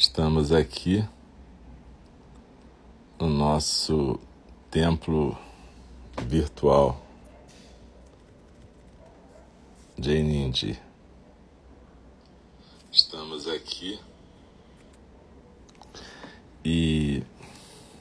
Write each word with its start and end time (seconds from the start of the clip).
Estamos 0.00 0.50
aqui 0.50 1.06
no 3.18 3.28
nosso 3.28 4.18
templo 4.70 5.36
virtual 6.22 6.98
de 9.98 10.22
Nindi. 10.22 10.80
Estamos 12.90 13.46
aqui 13.46 14.00
e 16.64 17.22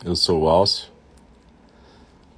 eu 0.05 0.15
sou 0.15 0.43
o 0.43 0.49
Alcio, 0.49 0.87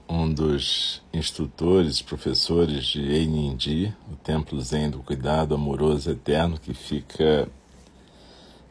um 0.09 0.33
dos 0.33 1.03
instrutores, 1.13 2.01
professores 2.01 2.83
de 2.85 3.11
Einindi, 3.11 3.95
o 4.11 4.15
Templo 4.15 4.59
Zen 4.59 4.89
do 4.89 5.03
Cuidado 5.03 5.53
Amoroso 5.53 6.09
Eterno 6.09 6.59
que 6.59 6.73
fica 6.73 7.47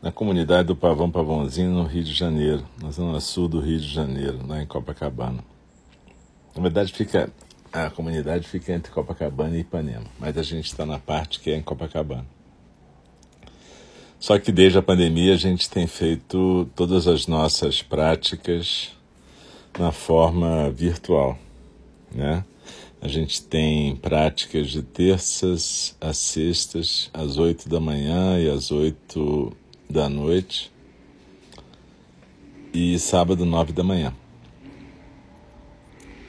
na 0.02 0.10
comunidade 0.10 0.68
do 0.68 0.76
Pavão 0.76 1.10
Pavãozinho, 1.10 1.70
no 1.70 1.84
Rio 1.84 2.04
de 2.04 2.14
Janeiro, 2.14 2.66
na 2.82 2.90
zona 2.90 3.20
sul 3.20 3.48
do 3.48 3.60
Rio 3.60 3.78
de 3.78 3.88
Janeiro, 3.88 4.38
lá 4.46 4.62
em 4.62 4.66
Copacabana. 4.66 5.44
Na 6.54 6.62
verdade, 6.62 6.92
fica 6.92 7.30
a 7.72 7.88
comunidade 7.88 8.48
fica 8.48 8.72
entre 8.72 8.90
Copacabana 8.90 9.56
e 9.56 9.60
Ipanema, 9.60 10.06
mas 10.18 10.36
a 10.36 10.42
gente 10.42 10.66
está 10.66 10.84
na 10.84 10.98
parte 10.98 11.38
que 11.38 11.50
é 11.50 11.56
em 11.56 11.62
Copacabana. 11.62 12.26
Só 14.18 14.38
que 14.38 14.50
desde 14.50 14.78
a 14.78 14.82
pandemia 14.82 15.34
a 15.34 15.36
gente 15.36 15.70
tem 15.70 15.86
feito 15.86 16.68
todas 16.74 17.06
as 17.06 17.26
nossas 17.26 17.80
práticas 17.80 18.90
na 19.78 19.92
forma 19.92 20.68
virtual, 20.70 21.38
né? 22.12 22.44
A 23.00 23.08
gente 23.08 23.42
tem 23.42 23.96
práticas 23.96 24.68
de 24.68 24.82
terças 24.82 25.96
a 26.00 26.12
sextas, 26.12 27.08
às 27.14 27.38
oito 27.38 27.66
da 27.66 27.80
manhã 27.80 28.38
e 28.38 28.50
às 28.50 28.70
oito 28.70 29.56
da 29.90 30.08
noite 30.08 30.70
e 32.72 32.98
sábado, 32.98 33.44
nove 33.44 33.72
da 33.72 33.82
manhã. 33.82 34.14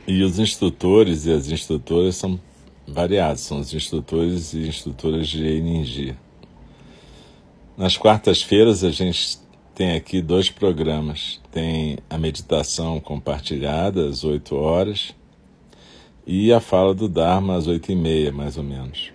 E 0.07 0.23
os 0.23 0.39
instrutores 0.39 1.25
e 1.25 1.31
as 1.31 1.49
instrutoras 1.49 2.15
são 2.15 2.39
variados, 2.87 3.43
são 3.43 3.59
os 3.59 3.73
instrutores 3.73 4.53
e 4.53 4.67
instrutoras 4.67 5.27
de 5.27 5.45
energia. 5.45 6.17
Nas 7.77 7.95
quartas-feiras 7.95 8.83
a 8.83 8.89
gente 8.89 9.37
tem 9.75 9.95
aqui 9.95 10.21
dois 10.21 10.49
programas. 10.49 11.39
Tem 11.51 11.97
a 12.09 12.17
meditação 12.17 12.99
compartilhada 12.99 14.07
às 14.07 14.23
8 14.23 14.55
horas 14.55 15.15
e 16.25 16.51
a 16.51 16.59
fala 16.59 16.93
do 16.93 17.07
Dharma 17.07 17.55
às 17.55 17.67
8 17.67 17.91
e 17.91 17.95
meia, 17.95 18.31
mais 18.31 18.57
ou 18.57 18.63
menos. 18.63 19.11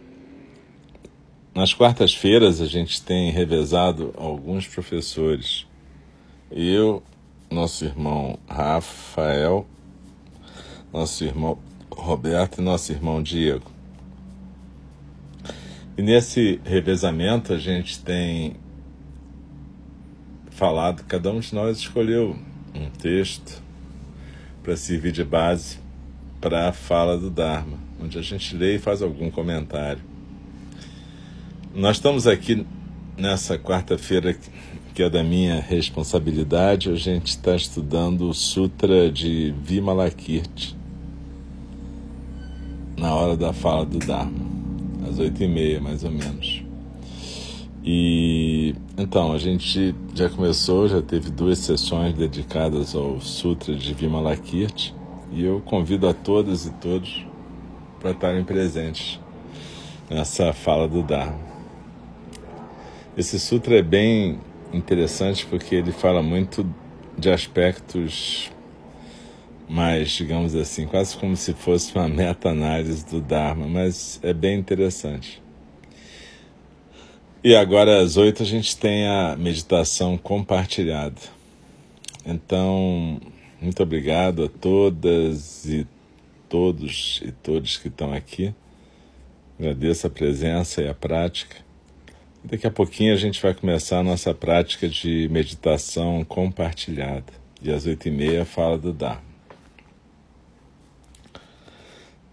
Nas 1.56 1.72
quartas-feiras 1.72 2.60
a 2.60 2.66
gente 2.66 3.00
tem 3.00 3.30
revezado 3.30 4.12
alguns 4.18 4.68
professores. 4.68 5.66
Eu, 6.50 7.02
nosso 7.50 7.82
irmão 7.82 8.38
Rafael, 8.46 9.66
nosso 10.92 11.24
irmão 11.24 11.58
Roberto 11.90 12.58
e 12.58 12.60
nosso 12.60 12.92
irmão 12.92 13.22
Diego. 13.22 13.72
E 15.96 16.02
nesse 16.02 16.60
revezamento 16.62 17.54
a 17.54 17.58
gente 17.58 18.00
tem 18.00 18.56
falado, 20.50 21.04
cada 21.04 21.32
um 21.32 21.40
de 21.40 21.54
nós 21.54 21.78
escolheu 21.78 22.36
um 22.74 22.90
texto 22.90 23.62
para 24.62 24.76
servir 24.76 25.10
de 25.10 25.24
base 25.24 25.78
para 26.38 26.68
a 26.68 26.72
fala 26.74 27.16
do 27.16 27.30
Dharma, 27.30 27.78
onde 27.98 28.18
a 28.18 28.22
gente 28.22 28.54
lê 28.54 28.74
e 28.74 28.78
faz 28.78 29.00
algum 29.00 29.30
comentário. 29.30 30.04
Nós 31.76 31.98
estamos 31.98 32.26
aqui 32.26 32.66
nessa 33.18 33.58
quarta-feira 33.58 34.34
que 34.94 35.02
é 35.02 35.10
da 35.10 35.22
minha 35.22 35.60
responsabilidade, 35.60 36.88
a 36.88 36.94
gente 36.94 37.26
está 37.26 37.54
estudando 37.54 38.30
o 38.30 38.32
Sutra 38.32 39.12
de 39.12 39.54
Vimalakirti 39.62 40.74
na 42.96 43.14
hora 43.14 43.36
da 43.36 43.52
fala 43.52 43.84
do 43.84 43.98
Dharma, 43.98 44.40
às 45.06 45.18
oito 45.18 45.42
e 45.42 45.46
meia 45.46 45.78
mais 45.78 46.02
ou 46.02 46.10
menos. 46.10 46.64
E 47.84 48.74
então 48.96 49.32
a 49.32 49.36
gente 49.36 49.94
já 50.14 50.30
começou, 50.30 50.88
já 50.88 51.02
teve 51.02 51.30
duas 51.30 51.58
sessões 51.58 52.14
dedicadas 52.14 52.94
ao 52.94 53.20
Sutra 53.20 53.74
de 53.74 53.92
Vimalakirti 53.92 54.94
e 55.30 55.44
eu 55.44 55.60
convido 55.60 56.08
a 56.08 56.14
todas 56.14 56.64
e 56.64 56.70
todos 56.70 57.26
para 58.00 58.12
estarem 58.12 58.44
presentes 58.44 59.20
nessa 60.08 60.54
fala 60.54 60.88
do 60.88 61.02
Dharma. 61.02 61.45
Esse 63.16 63.40
sutra 63.40 63.78
é 63.78 63.82
bem 63.82 64.38
interessante 64.74 65.46
porque 65.46 65.74
ele 65.74 65.90
fala 65.90 66.22
muito 66.22 66.68
de 67.16 67.30
aspectos 67.30 68.50
mais, 69.66 70.10
digamos 70.10 70.54
assim, 70.54 70.86
quase 70.86 71.16
como 71.16 71.34
se 71.34 71.54
fosse 71.54 71.94
uma 71.94 72.08
meta-análise 72.08 73.06
do 73.06 73.22
Dharma, 73.22 73.66
mas 73.66 74.20
é 74.22 74.34
bem 74.34 74.58
interessante. 74.58 75.42
E 77.42 77.56
agora 77.56 78.02
às 78.02 78.18
oito 78.18 78.42
a 78.42 78.46
gente 78.46 78.76
tem 78.76 79.06
a 79.06 79.34
meditação 79.34 80.18
compartilhada. 80.18 81.20
Então, 82.24 83.18
muito 83.60 83.82
obrigado 83.82 84.44
a 84.44 84.48
todas 84.48 85.64
e 85.64 85.86
todos 86.50 87.22
e 87.24 87.32
todos 87.32 87.78
que 87.78 87.88
estão 87.88 88.12
aqui. 88.12 88.54
Agradeço 89.58 90.06
a 90.06 90.10
presença 90.10 90.82
e 90.82 90.88
a 90.88 90.94
prática. 90.94 91.65
Daqui 92.48 92.64
a 92.64 92.70
pouquinho 92.70 93.12
a 93.12 93.16
gente 93.16 93.42
vai 93.42 93.52
começar 93.52 93.98
a 93.98 94.04
nossa 94.04 94.32
prática 94.32 94.88
de 94.88 95.28
meditação 95.32 96.22
compartilhada. 96.22 97.32
E 97.60 97.72
às 97.72 97.86
oito 97.86 98.06
e 98.06 98.10
meia 98.12 98.44
fala 98.44 98.78
do 98.78 98.92
Dharma. 98.92 99.24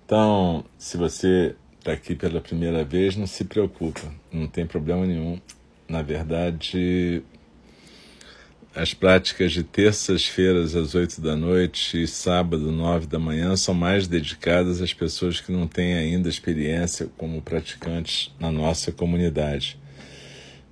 Então, 0.06 0.64
se 0.78 0.98
você 0.98 1.56
está 1.80 1.94
aqui 1.94 2.14
pela 2.14 2.40
primeira 2.40 2.84
vez, 2.84 3.16
não 3.16 3.26
se 3.26 3.44
preocupa, 3.44 4.02
não 4.32 4.46
tem 4.46 4.68
problema 4.68 5.04
nenhum. 5.04 5.42
Na 5.90 6.04
verdade, 6.04 7.24
as 8.76 8.94
práticas 8.94 9.52
de 9.52 9.64
terças-feiras 9.64 10.76
às 10.76 10.94
oito 10.94 11.22
da 11.22 11.36
noite 11.36 12.04
e 12.04 12.08
sábado, 12.08 12.72
nove 12.72 13.08
da 13.08 13.18
manhã, 13.18 13.56
são 13.56 13.74
mais 13.74 14.08
dedicadas 14.08 14.80
às 14.80 14.94
pessoas 14.94 15.42
que 15.42 15.52
não 15.52 15.68
têm 15.68 15.96
ainda 15.96 16.30
experiência 16.30 17.10
como 17.18 17.42
praticantes 17.42 18.32
na 18.40 18.52
nossa 18.52 18.92
comunidade. 18.92 19.82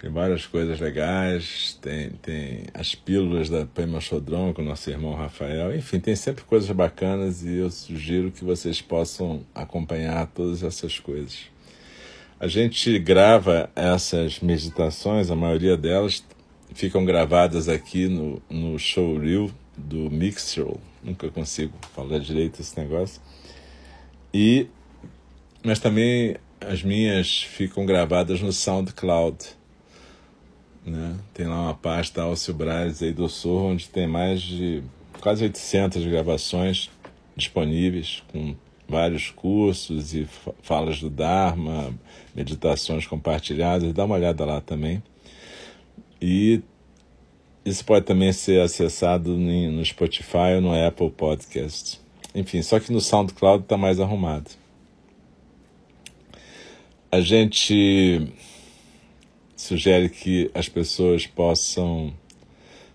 Tem 0.00 0.10
várias 0.10 0.46
coisas 0.46 0.80
legais, 0.80 1.78
tem, 1.80 2.10
tem 2.10 2.64
as 2.74 2.92
pílulas 2.92 3.48
da 3.48 3.64
Pema 3.64 4.00
Chodron 4.00 4.52
com 4.52 4.60
o 4.60 4.64
nosso 4.64 4.90
irmão 4.90 5.14
Rafael. 5.14 5.72
Enfim, 5.76 6.00
tem 6.00 6.16
sempre 6.16 6.42
coisas 6.42 6.68
bacanas 6.72 7.44
e 7.44 7.58
eu 7.58 7.70
sugiro 7.70 8.32
que 8.32 8.44
vocês 8.44 8.80
possam 8.80 9.42
acompanhar 9.54 10.26
todas 10.26 10.64
essas 10.64 10.98
coisas. 10.98 11.52
A 12.42 12.48
gente 12.48 12.98
grava 12.98 13.70
essas 13.76 14.40
meditações, 14.40 15.30
a 15.30 15.36
maioria 15.36 15.76
delas 15.76 16.24
ficam 16.74 17.04
gravadas 17.04 17.68
aqui 17.68 18.08
no, 18.08 18.42
no 18.50 18.76
showreel 18.80 19.48
do 19.76 20.10
Mixer. 20.10 20.66
Nunca 21.04 21.30
consigo 21.30 21.72
falar 21.94 22.18
direito 22.18 22.60
esse 22.60 22.76
negócio. 22.76 23.22
E, 24.34 24.66
mas 25.62 25.78
também 25.78 26.34
as 26.60 26.82
minhas 26.82 27.44
ficam 27.44 27.86
gravadas 27.86 28.40
no 28.40 28.52
SoundCloud. 28.52 29.38
Né? 30.84 31.16
Tem 31.32 31.46
lá 31.46 31.66
uma 31.66 31.74
pasta 31.74 32.22
Alcio 32.22 32.52
Braz 32.52 33.04
aí 33.04 33.12
do 33.12 33.28
Sul, 33.28 33.66
onde 33.66 33.88
tem 33.88 34.08
mais 34.08 34.42
de 34.42 34.82
quase 35.20 35.44
800 35.44 36.04
gravações 36.06 36.90
disponíveis, 37.36 38.24
com 38.32 38.56
vários 38.92 39.30
cursos 39.30 40.14
e 40.14 40.28
falas 40.62 41.00
do 41.00 41.08
Dharma, 41.08 41.94
meditações 42.34 43.06
compartilhadas, 43.06 43.92
dá 43.94 44.04
uma 44.04 44.16
olhada 44.16 44.44
lá 44.44 44.60
também. 44.60 45.02
E 46.20 46.60
isso 47.64 47.82
pode 47.84 48.04
também 48.04 48.32
ser 48.32 48.60
acessado 48.60 49.36
no 49.36 49.84
Spotify 49.84 50.56
ou 50.56 50.60
no 50.60 50.86
Apple 50.86 51.10
Podcast. 51.10 51.98
Enfim, 52.34 52.60
só 52.60 52.78
que 52.78 52.92
no 52.92 53.00
SoundCloud 53.00 53.62
está 53.62 53.78
mais 53.78 53.98
arrumado. 53.98 54.50
A 57.10 57.20
gente 57.20 58.30
sugere 59.56 60.10
que 60.10 60.50
as 60.54 60.68
pessoas 60.68 61.26
possam 61.26 62.12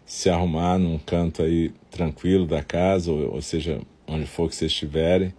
se 0.05 0.29
arrumar 0.29 0.77
num 0.77 1.00
canto 1.00 1.41
aí 1.41 1.71
tranquilo 1.89 2.45
da 2.45 2.63
casa, 2.63 3.11
ou, 3.11 3.35
ou 3.35 3.41
seja, 3.41 3.81
onde 4.07 4.25
for 4.25 4.47
que 4.50 4.55
vocês 4.55 4.71
estiverem, 4.71 5.33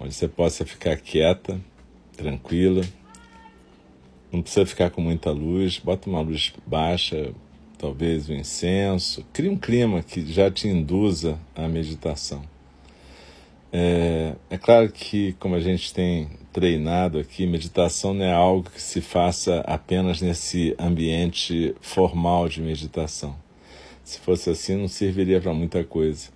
onde 0.00 0.14
você 0.14 0.28
possa 0.28 0.64
ficar 0.64 0.96
quieta, 0.96 1.60
tranquila. 2.16 2.82
Não 4.30 4.42
precisa 4.42 4.66
ficar 4.66 4.90
com 4.90 5.00
muita 5.00 5.30
luz, 5.30 5.78
bota 5.78 6.08
uma 6.08 6.20
luz 6.20 6.52
baixa, 6.66 7.32
talvez 7.78 8.28
o 8.28 8.32
um 8.32 8.36
incenso, 8.36 9.24
cria 9.32 9.50
um 9.50 9.56
clima 9.56 10.02
que 10.02 10.24
já 10.30 10.50
te 10.50 10.68
induza 10.68 11.38
à 11.54 11.66
meditação. 11.68 12.42
É, 13.72 14.34
é 14.48 14.56
claro 14.58 14.90
que, 14.90 15.34
como 15.34 15.54
a 15.54 15.60
gente 15.60 15.92
tem 15.92 16.28
treinado 16.52 17.18
aqui, 17.18 17.46
meditação 17.46 18.14
não 18.14 18.24
é 18.24 18.32
algo 18.32 18.68
que 18.70 18.80
se 18.80 19.00
faça 19.00 19.60
apenas 19.60 20.20
nesse 20.20 20.74
ambiente 20.78 21.74
formal 21.80 22.48
de 22.48 22.60
meditação. 22.60 23.36
Se 24.02 24.18
fosse 24.20 24.48
assim, 24.48 24.76
não 24.76 24.88
serviria 24.88 25.40
para 25.40 25.52
muita 25.52 25.84
coisa. 25.84 26.30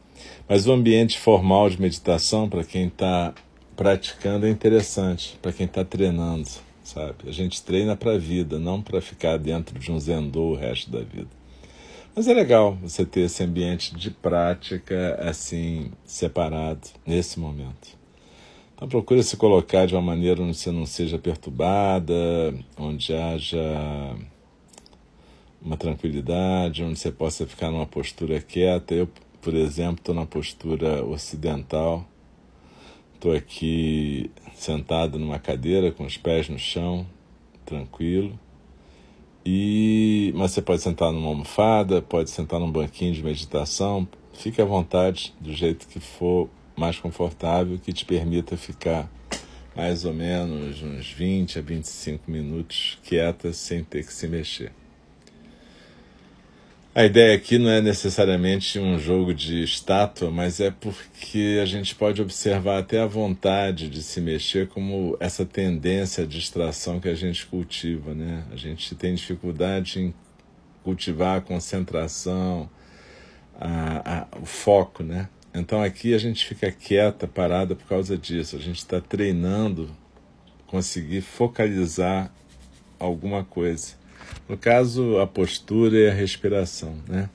Mas 0.46 0.66
o 0.66 0.72
ambiente 0.72 1.18
formal 1.18 1.70
de 1.70 1.80
meditação, 1.80 2.48
para 2.48 2.64
quem 2.64 2.86
está 2.86 3.34
praticando, 3.76 4.46
é 4.46 4.50
interessante, 4.50 5.38
para 5.40 5.52
quem 5.52 5.66
está 5.66 5.84
treinando, 5.84 6.48
sabe? 6.82 7.14
A 7.26 7.32
gente 7.32 7.62
treina 7.62 7.96
para 7.96 8.12
a 8.12 8.18
vida, 8.18 8.58
não 8.58 8.82
para 8.82 9.00
ficar 9.00 9.38
dentro 9.38 9.78
de 9.78 9.90
um 9.90 9.98
zendô 9.98 10.50
o 10.50 10.54
resto 10.54 10.90
da 10.90 11.00
vida. 11.00 11.28
Mas 12.14 12.28
é 12.28 12.34
legal 12.34 12.76
você 12.82 13.06
ter 13.06 13.22
esse 13.22 13.42
ambiente 13.42 13.96
de 13.96 14.10
prática 14.10 15.18
assim, 15.22 15.90
separado, 16.04 16.88
nesse 17.06 17.40
momento. 17.40 17.96
Então 18.74 18.86
procure 18.86 19.22
se 19.22 19.36
colocar 19.36 19.86
de 19.86 19.94
uma 19.94 20.02
maneira 20.02 20.42
onde 20.42 20.56
você 20.56 20.70
não 20.70 20.84
seja 20.84 21.18
perturbada, 21.18 22.14
onde 22.76 23.14
haja 23.14 23.62
uma 25.62 25.76
tranquilidade, 25.76 26.82
onde 26.82 26.98
você 26.98 27.10
possa 27.10 27.46
ficar 27.46 27.70
numa 27.70 27.86
postura 27.86 28.40
quieta. 28.40 28.92
Eu, 28.92 29.08
por 29.40 29.54
exemplo, 29.54 30.00
estou 30.00 30.14
na 30.14 30.26
postura 30.26 31.04
ocidental. 31.04 32.06
Estou 33.22 33.36
aqui 33.36 34.32
sentado 34.52 35.16
numa 35.16 35.38
cadeira 35.38 35.92
com 35.92 36.04
os 36.04 36.16
pés 36.16 36.48
no 36.48 36.58
chão, 36.58 37.06
tranquilo. 37.64 38.36
E 39.46 40.32
mas 40.34 40.50
você 40.50 40.60
pode 40.60 40.82
sentar 40.82 41.12
numa 41.12 41.28
almofada, 41.28 42.02
pode 42.02 42.30
sentar 42.30 42.58
num 42.58 42.68
banquinho 42.68 43.14
de 43.14 43.22
meditação. 43.22 44.08
Fique 44.32 44.60
à 44.60 44.64
vontade, 44.64 45.32
do 45.40 45.52
jeito 45.52 45.86
que 45.86 46.00
for 46.00 46.50
mais 46.74 46.98
confortável, 46.98 47.78
que 47.78 47.92
te 47.92 48.04
permita 48.04 48.56
ficar 48.56 49.08
mais 49.76 50.04
ou 50.04 50.12
menos 50.12 50.82
uns 50.82 51.08
20 51.12 51.60
a 51.60 51.62
25 51.62 52.28
minutos 52.28 52.98
quieta 53.04 53.52
sem 53.52 53.84
ter 53.84 54.04
que 54.04 54.12
se 54.12 54.26
mexer. 54.26 54.72
A 56.94 57.06
ideia 57.06 57.34
aqui 57.34 57.56
não 57.56 57.70
é 57.70 57.80
necessariamente 57.80 58.78
um 58.78 58.98
jogo 58.98 59.32
de 59.32 59.62
estátua, 59.62 60.30
mas 60.30 60.60
é 60.60 60.70
porque 60.70 61.58
a 61.62 61.64
gente 61.64 61.94
pode 61.94 62.20
observar 62.20 62.80
até 62.80 63.00
a 63.00 63.06
vontade 63.06 63.88
de 63.88 64.02
se 64.02 64.20
mexer 64.20 64.68
como 64.68 65.16
essa 65.18 65.42
tendência 65.46 66.24
à 66.24 66.26
distração 66.26 67.00
que 67.00 67.08
a 67.08 67.14
gente 67.14 67.46
cultiva, 67.46 68.12
né? 68.12 68.44
A 68.52 68.56
gente 68.56 68.94
tem 68.94 69.14
dificuldade 69.14 70.00
em 70.00 70.14
cultivar 70.84 71.38
a 71.38 71.40
concentração, 71.40 72.68
a, 73.58 74.18
a, 74.18 74.38
o 74.42 74.44
foco, 74.44 75.02
né? 75.02 75.30
Então 75.54 75.82
aqui 75.82 76.12
a 76.12 76.18
gente 76.18 76.44
fica 76.44 76.70
quieta, 76.70 77.26
parada 77.26 77.74
por 77.74 77.86
causa 77.86 78.18
disso. 78.18 78.54
A 78.54 78.60
gente 78.60 78.80
está 78.80 79.00
treinando 79.00 79.88
conseguir 80.66 81.22
focalizar 81.22 82.30
alguma 82.98 83.42
coisa. 83.42 84.01
No 84.48 84.56
caso, 84.56 85.18
a 85.18 85.26
postura 85.26 85.96
e 85.96 86.08
a 86.08 86.12
respiração, 86.12 86.96
né? 87.08 87.28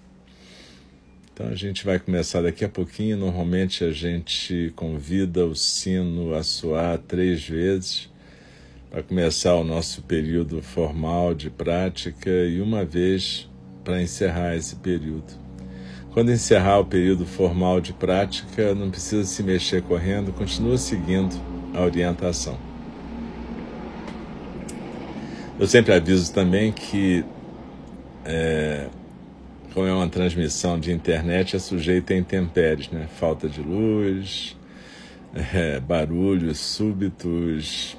Então 1.33 1.49
a 1.49 1.55
gente 1.55 1.85
vai 1.85 1.99
começar 1.99 2.41
daqui 2.41 2.65
a 2.65 2.69
pouquinho. 2.69 3.15
Normalmente 3.15 3.83
a 3.83 3.91
gente 3.91 4.73
convida 4.75 5.45
o 5.45 5.55
sino 5.55 6.33
a 6.33 6.41
soar 6.41 6.97
três 6.97 7.47
vezes 7.47 8.09
para 8.89 9.03
começar 9.03 9.53
o 9.53 9.63
nosso 9.63 10.01
período 10.01 10.61
formal 10.63 11.35
de 11.35 11.49
prática 11.51 12.29
e 12.29 12.59
uma 12.59 12.83
vez 12.83 13.47
para 13.83 14.01
encerrar 14.01 14.55
esse 14.55 14.77
período. 14.77 15.31
Quando 16.11 16.31
encerrar 16.31 16.79
o 16.79 16.85
período 16.85 17.25
formal 17.25 17.79
de 17.79 17.93
prática, 17.93 18.73
não 18.73 18.89
precisa 18.89 19.23
se 19.23 19.43
mexer 19.43 19.83
correndo, 19.83 20.33
continua 20.33 20.77
seguindo 20.77 21.39
a 21.75 21.81
orientação. 21.81 22.66
Eu 25.59 25.65
sempre 25.65 25.91
aviso 25.91 26.31
também 26.31 26.71
que, 26.71 27.25
é, 28.23 28.87
como 29.73 29.87
é 29.87 29.91
uma 29.91 30.07
transmissão 30.07 30.79
de 30.79 30.91
internet, 30.91 31.55
é 31.55 31.59
sujeita 31.59 32.13
a 32.13 32.17
intempéries, 32.17 32.91
né? 32.91 33.07
Falta 33.17 33.49
de 33.49 33.59
luz, 33.59 34.55
é, 35.33 35.79
barulhos 35.79 36.59
súbitos, 36.59 37.97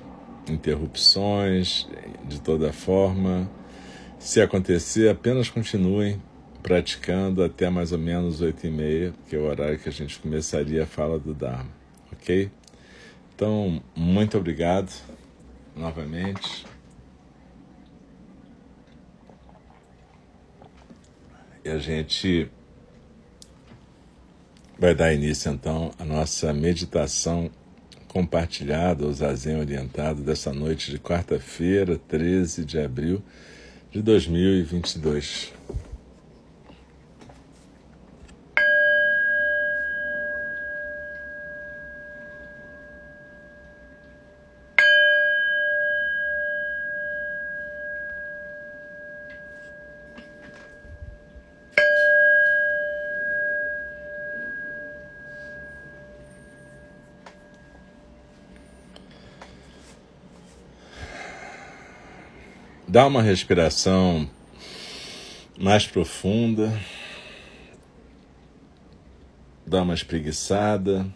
interrupções 0.49 1.89
de 2.29 2.41
toda 2.41 2.73
forma. 2.73 3.51
Se 4.21 4.41
acontecer, 4.41 5.09
apenas 5.09 5.51
continuem 5.51 6.23
praticando 6.63 7.43
até 7.43 7.69
mais 7.69 7.91
ou 7.91 7.99
menos 7.99 8.41
oito 8.41 8.69
e 8.69 8.71
meia, 8.71 9.13
que 9.29 9.35
é 9.35 9.39
o 9.41 9.47
horário 9.47 9.81
que 9.81 9.89
a 9.89 9.93
gente 9.93 10.17
começaria 10.21 10.85
a 10.85 10.87
fala 10.87 11.19
do 11.19 11.35
Dharma, 11.35 11.71
ok? 12.13 12.53
Então, 13.35 13.83
muito 13.97 14.39
obrigado 14.39 14.93
novamente. 15.75 16.68
E 21.69 21.71
a 21.71 21.79
gente 21.79 22.49
vai 24.79 24.95
dar 24.95 25.13
início 25.13 25.53
então 25.53 25.93
à 25.99 26.05
nossa 26.05 26.51
meditação 26.51 27.51
compartilhada, 28.07 29.05
o 29.05 29.13
zazen 29.13 29.59
orientado 29.59 30.23
dessa 30.23 30.51
noite 30.51 30.91
de 30.91 30.99
quarta-feira, 30.99 32.01
13 32.09 32.65
de 32.65 32.81
abril 32.81 33.23
de 33.93 34.01
2022. 34.01 35.53
Dá 62.99 63.07
uma 63.07 63.23
respiração 63.23 64.29
mais 65.57 65.87
profunda. 65.87 66.77
Dá 69.65 69.83
uma 69.83 69.95
espreguiçada. 69.95 71.07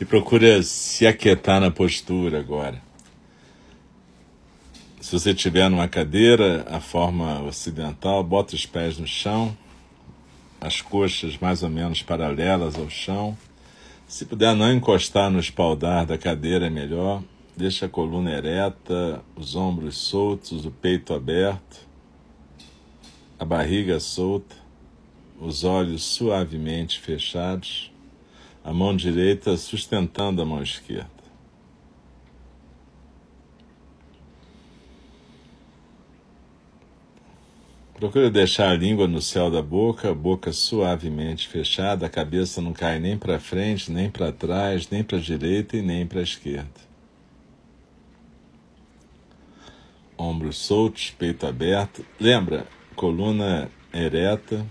E 0.00 0.04
procura 0.04 0.62
se 0.62 1.08
aquietar 1.08 1.60
na 1.60 1.72
postura 1.72 2.38
agora. 2.38 2.80
Se 5.00 5.10
você 5.10 5.32
estiver 5.32 5.68
numa 5.68 5.88
cadeira, 5.88 6.64
a 6.70 6.78
forma 6.78 7.42
ocidental, 7.42 8.22
bota 8.22 8.54
os 8.54 8.64
pés 8.64 8.96
no 8.96 9.08
chão, 9.08 9.58
as 10.60 10.80
coxas 10.80 11.36
mais 11.36 11.64
ou 11.64 11.68
menos 11.68 12.00
paralelas 12.00 12.76
ao 12.76 12.88
chão. 12.88 13.36
Se 14.06 14.24
puder 14.24 14.54
não 14.54 14.72
encostar 14.72 15.28
no 15.32 15.40
espaldar 15.40 16.06
da 16.06 16.16
cadeira, 16.16 16.68
é 16.68 16.70
melhor. 16.70 17.24
Deixa 17.56 17.86
a 17.86 17.88
coluna 17.88 18.30
ereta, 18.30 19.24
os 19.34 19.56
ombros 19.56 19.96
soltos, 19.96 20.66
o 20.66 20.70
peito 20.70 21.14
aberto, 21.14 21.88
a 23.38 23.46
barriga 23.46 23.98
solta, 23.98 24.54
os 25.40 25.64
olhos 25.64 26.04
suavemente 26.04 27.00
fechados, 27.00 27.90
a 28.62 28.74
mão 28.74 28.94
direita 28.94 29.56
sustentando 29.56 30.42
a 30.42 30.44
mão 30.44 30.62
esquerda. 30.62 31.08
Procure 37.94 38.28
deixar 38.28 38.68
a 38.68 38.76
língua 38.76 39.08
no 39.08 39.22
céu 39.22 39.50
da 39.50 39.62
boca, 39.62 40.10
a 40.10 40.14
boca 40.14 40.52
suavemente 40.52 41.48
fechada, 41.48 42.04
a 42.04 42.10
cabeça 42.10 42.60
não 42.60 42.74
cai 42.74 42.98
nem 42.98 43.16
para 43.16 43.40
frente, 43.40 43.90
nem 43.90 44.10
para 44.10 44.30
trás, 44.30 44.90
nem 44.90 45.02
para 45.02 45.16
a 45.16 45.20
direita 45.22 45.78
e 45.78 45.80
nem 45.80 46.06
para 46.06 46.20
a 46.20 46.22
esquerda. 46.22 46.85
Ombros 50.16 50.58
soltos, 50.58 51.10
peito 51.10 51.46
aberto. 51.46 52.04
Lembra 52.18 52.66
coluna 52.94 53.70
ereta, 53.92 54.66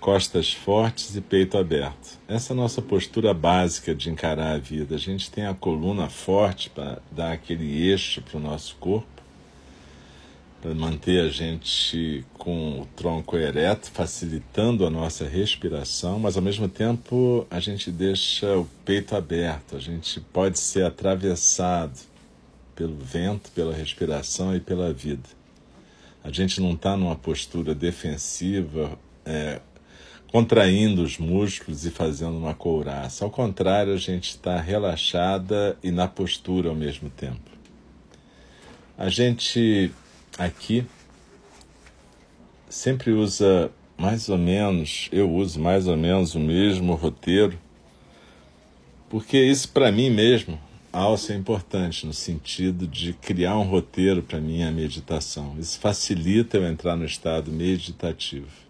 costas 0.00 0.52
fortes 0.52 1.16
e 1.16 1.20
peito 1.20 1.58
aberto. 1.58 2.18
Essa 2.28 2.52
é 2.52 2.54
a 2.54 2.56
nossa 2.56 2.80
postura 2.80 3.34
básica 3.34 3.94
de 3.94 4.08
encarar 4.08 4.54
a 4.54 4.58
vida. 4.58 4.94
A 4.94 4.98
gente 4.98 5.30
tem 5.30 5.46
a 5.46 5.54
coluna 5.54 6.08
forte 6.08 6.70
para 6.70 6.98
dar 7.10 7.32
aquele 7.32 7.88
eixo 7.88 8.22
para 8.22 8.38
o 8.38 8.40
nosso 8.40 8.76
corpo, 8.76 9.06
para 10.62 10.74
manter 10.74 11.24
a 11.24 11.28
gente 11.28 12.24
com 12.34 12.82
o 12.82 12.86
tronco 12.96 13.36
ereto, 13.36 13.90
facilitando 13.90 14.86
a 14.86 14.90
nossa 14.90 15.26
respiração, 15.26 16.18
mas 16.18 16.36
ao 16.36 16.42
mesmo 16.42 16.68
tempo 16.68 17.46
a 17.50 17.60
gente 17.60 17.90
deixa 17.90 18.56
o 18.56 18.64
peito 18.84 19.16
aberto, 19.16 19.76
a 19.76 19.80
gente 19.80 20.20
pode 20.20 20.58
ser 20.58 20.84
atravessado 20.84 22.15
pelo 22.76 22.96
vento, 22.96 23.50
pela 23.52 23.74
respiração 23.74 24.54
e 24.54 24.60
pela 24.60 24.92
vida. 24.92 25.28
A 26.22 26.30
gente 26.30 26.60
não 26.60 26.74
está 26.74 26.96
numa 26.96 27.16
postura 27.16 27.74
defensiva, 27.74 28.98
é, 29.24 29.60
contraindo 30.30 31.02
os 31.02 31.18
músculos 31.18 31.86
e 31.86 31.90
fazendo 31.90 32.36
uma 32.36 32.54
couraça. 32.54 33.24
Ao 33.24 33.30
contrário, 33.30 33.94
a 33.94 33.96
gente 33.96 34.30
está 34.30 34.60
relaxada 34.60 35.76
e 35.82 35.90
na 35.90 36.06
postura 36.06 36.68
ao 36.68 36.74
mesmo 36.74 37.08
tempo. 37.08 37.50
A 38.98 39.08
gente 39.08 39.90
aqui 40.38 40.86
sempre 42.68 43.12
usa 43.12 43.70
mais 43.96 44.28
ou 44.28 44.36
menos, 44.36 45.08
eu 45.10 45.30
uso 45.30 45.58
mais 45.58 45.86
ou 45.86 45.96
menos 45.96 46.34
o 46.34 46.40
mesmo 46.40 46.94
roteiro, 46.94 47.58
porque 49.08 49.38
isso 49.38 49.68
para 49.70 49.90
mim 49.90 50.10
mesmo, 50.10 50.58
alça 50.92 51.32
é 51.32 51.36
importante 51.36 52.06
no 52.06 52.12
sentido 52.12 52.86
de 52.86 53.12
criar 53.12 53.56
um 53.58 53.64
roteiro 53.64 54.22
para 54.22 54.40
minha 54.40 54.70
meditação. 54.70 55.56
Isso 55.58 55.78
facilita 55.78 56.56
eu 56.56 56.66
entrar 56.66 56.96
no 56.96 57.04
estado 57.04 57.50
meditativo. 57.52 58.66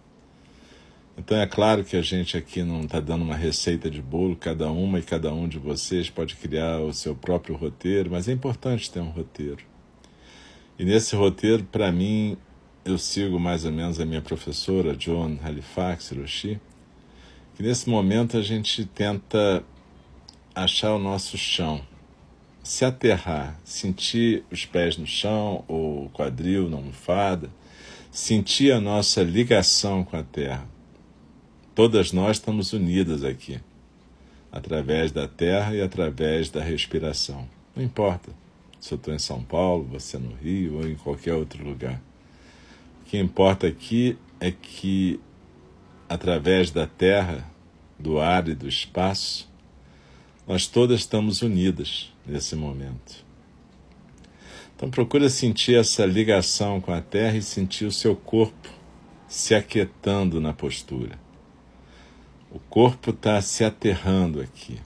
Então 1.19 1.39
é 1.39 1.47
claro 1.47 1.83
que 1.83 1.97
a 1.97 2.03
gente 2.03 2.37
aqui 2.37 2.63
não 2.63 2.83
está 2.83 3.01
dando 3.01 3.23
uma 3.23 3.35
receita 3.35 3.89
de 3.91 4.03
bolo, 4.03 4.37
cada 4.37 4.71
uma 4.71 4.99
e 4.99 5.03
cada 5.03 5.33
um 5.33 5.49
de 5.49 5.59
vocês 5.59 6.11
pode 6.11 6.37
criar 6.37 6.81
o 6.81 6.93
seu 6.93 7.15
próprio 7.15 7.57
roteiro, 7.57 8.11
mas 8.11 8.29
é 8.29 8.33
importante 8.33 8.91
ter 8.91 9.01
um 9.01 9.11
roteiro. 9.11 9.65
E 10.79 10.85
nesse 10.85 11.17
roteiro, 11.17 11.65
para 11.65 11.91
mim, 11.91 12.37
eu 12.85 12.99
sigo 12.99 13.41
mais 13.41 13.65
ou 13.65 13.73
menos 13.73 13.99
a 13.99 14.05
minha 14.05 14.21
professora, 14.21 14.95
John 14.95 15.39
Halifax 15.43 16.11
Hiroshi, 16.11 16.61
que 17.55 17.63
nesse 17.63 17.89
momento 17.89 18.37
a 18.37 18.43
gente 18.43 18.85
tenta 18.85 19.65
achar 20.55 20.95
o 20.95 20.99
nosso 20.99 21.39
chão, 21.39 21.81
se 22.67 22.85
aterrar, 22.85 23.59
sentir 23.65 24.45
os 24.51 24.65
pés 24.65 24.97
no 24.97 25.07
chão 25.07 25.65
ou 25.69 26.07
o 26.07 26.11
quadril 26.11 26.69
na 26.69 26.77
almofada, 26.77 27.51
sentir 28.11 28.73
a 28.73 28.81
nossa 28.81 29.23
ligação 29.23 30.03
com 30.03 30.17
a 30.17 30.23
terra 30.23 30.67
Todas 31.77 32.11
nós 32.11 32.39
estamos 32.39 32.73
unidas 32.73 33.23
aqui, 33.23 33.61
através 34.51 35.13
da 35.13 35.29
terra 35.29 35.75
e 35.75 35.83
através 35.83 36.49
da 36.49 36.63
respiração. 36.63 37.47
Não 37.77 37.85
importa 37.85 38.33
se 38.81 38.95
eu 38.95 38.97
estou 38.97 39.13
em 39.13 39.19
São 39.19 39.43
Paulo, 39.43 39.85
você 39.85 40.17
no 40.17 40.35
Rio 40.37 40.77
ou 40.77 40.89
em 40.89 40.95
qualquer 40.95 41.35
outro 41.35 41.63
lugar. 41.63 42.01
O 43.03 43.05
que 43.05 43.19
importa 43.19 43.67
aqui 43.67 44.17
é 44.41 44.51
que, 44.51 45.21
através 46.09 46.71
da 46.71 46.87
terra, 46.87 47.47
do 47.99 48.19
ar 48.19 48.49
e 48.49 48.55
do 48.55 48.67
espaço, 48.67 49.47
nós 50.47 50.67
todas 50.67 51.01
estamos 51.01 51.43
unidas 51.43 52.13
nesse 52.25 52.55
momento. 52.55 53.25
Então 54.77 54.91
procura 54.91 55.29
sentir 55.29 55.77
essa 55.77 56.05
ligação 56.05 56.81
com 56.81 56.93
a 56.93 57.01
terra 57.01 57.37
e 57.37 57.43
sentir 57.43 57.87
o 57.87 57.93
seu 57.93 58.15
corpo 58.15 58.69
se 59.27 59.55
aquietando 59.55 60.41
na 60.41 60.53
postura. 60.53 61.19
O 62.51 62.59
corpo 62.59 63.11
está 63.11 63.41
se 63.41 63.65
aterrando 63.65 64.41
aqui. 64.41 64.79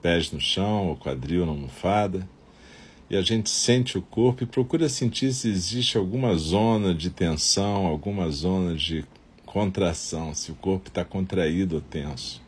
Pés 0.00 0.32
no 0.32 0.40
chão, 0.40 0.92
o 0.92 0.96
quadril 0.96 1.44
na 1.44 1.52
almofada. 1.52 2.26
E 3.10 3.16
a 3.16 3.22
gente 3.22 3.50
sente 3.50 3.98
o 3.98 4.02
corpo 4.02 4.42
e 4.42 4.46
procura 4.46 4.88
sentir 4.88 5.32
se 5.32 5.48
existe 5.48 5.98
alguma 5.98 6.34
zona 6.36 6.94
de 6.94 7.10
tensão, 7.10 7.86
alguma 7.86 8.30
zona 8.30 8.74
de 8.74 9.04
contração, 9.44 10.34
se 10.34 10.50
o 10.50 10.54
corpo 10.54 10.88
está 10.88 11.04
contraído 11.04 11.76
ou 11.76 11.80
tenso. 11.80 12.45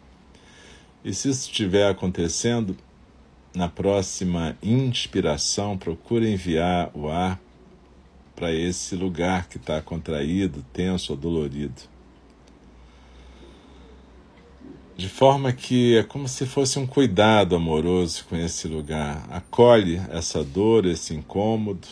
E 1.08 1.14
se 1.14 1.30
isso 1.30 1.48
estiver 1.48 1.90
acontecendo, 1.90 2.76
na 3.56 3.66
próxima 3.66 4.54
inspiração, 4.62 5.78
procura 5.78 6.28
enviar 6.28 6.90
o 6.94 7.08
ar 7.08 7.40
para 8.36 8.52
esse 8.52 8.94
lugar 8.94 9.48
que 9.48 9.56
está 9.56 9.80
contraído, 9.80 10.62
tenso 10.70 11.14
ou 11.14 11.18
dolorido 11.18 11.80
de 14.98 15.08
forma 15.08 15.50
que 15.50 15.96
é 15.96 16.02
como 16.02 16.28
se 16.28 16.44
fosse 16.44 16.78
um 16.78 16.86
cuidado 16.86 17.56
amoroso 17.56 18.26
com 18.28 18.36
esse 18.36 18.68
lugar. 18.68 19.24
Acolhe 19.30 20.02
essa 20.10 20.44
dor, 20.44 20.84
esse 20.84 21.14
incômodo 21.14 21.88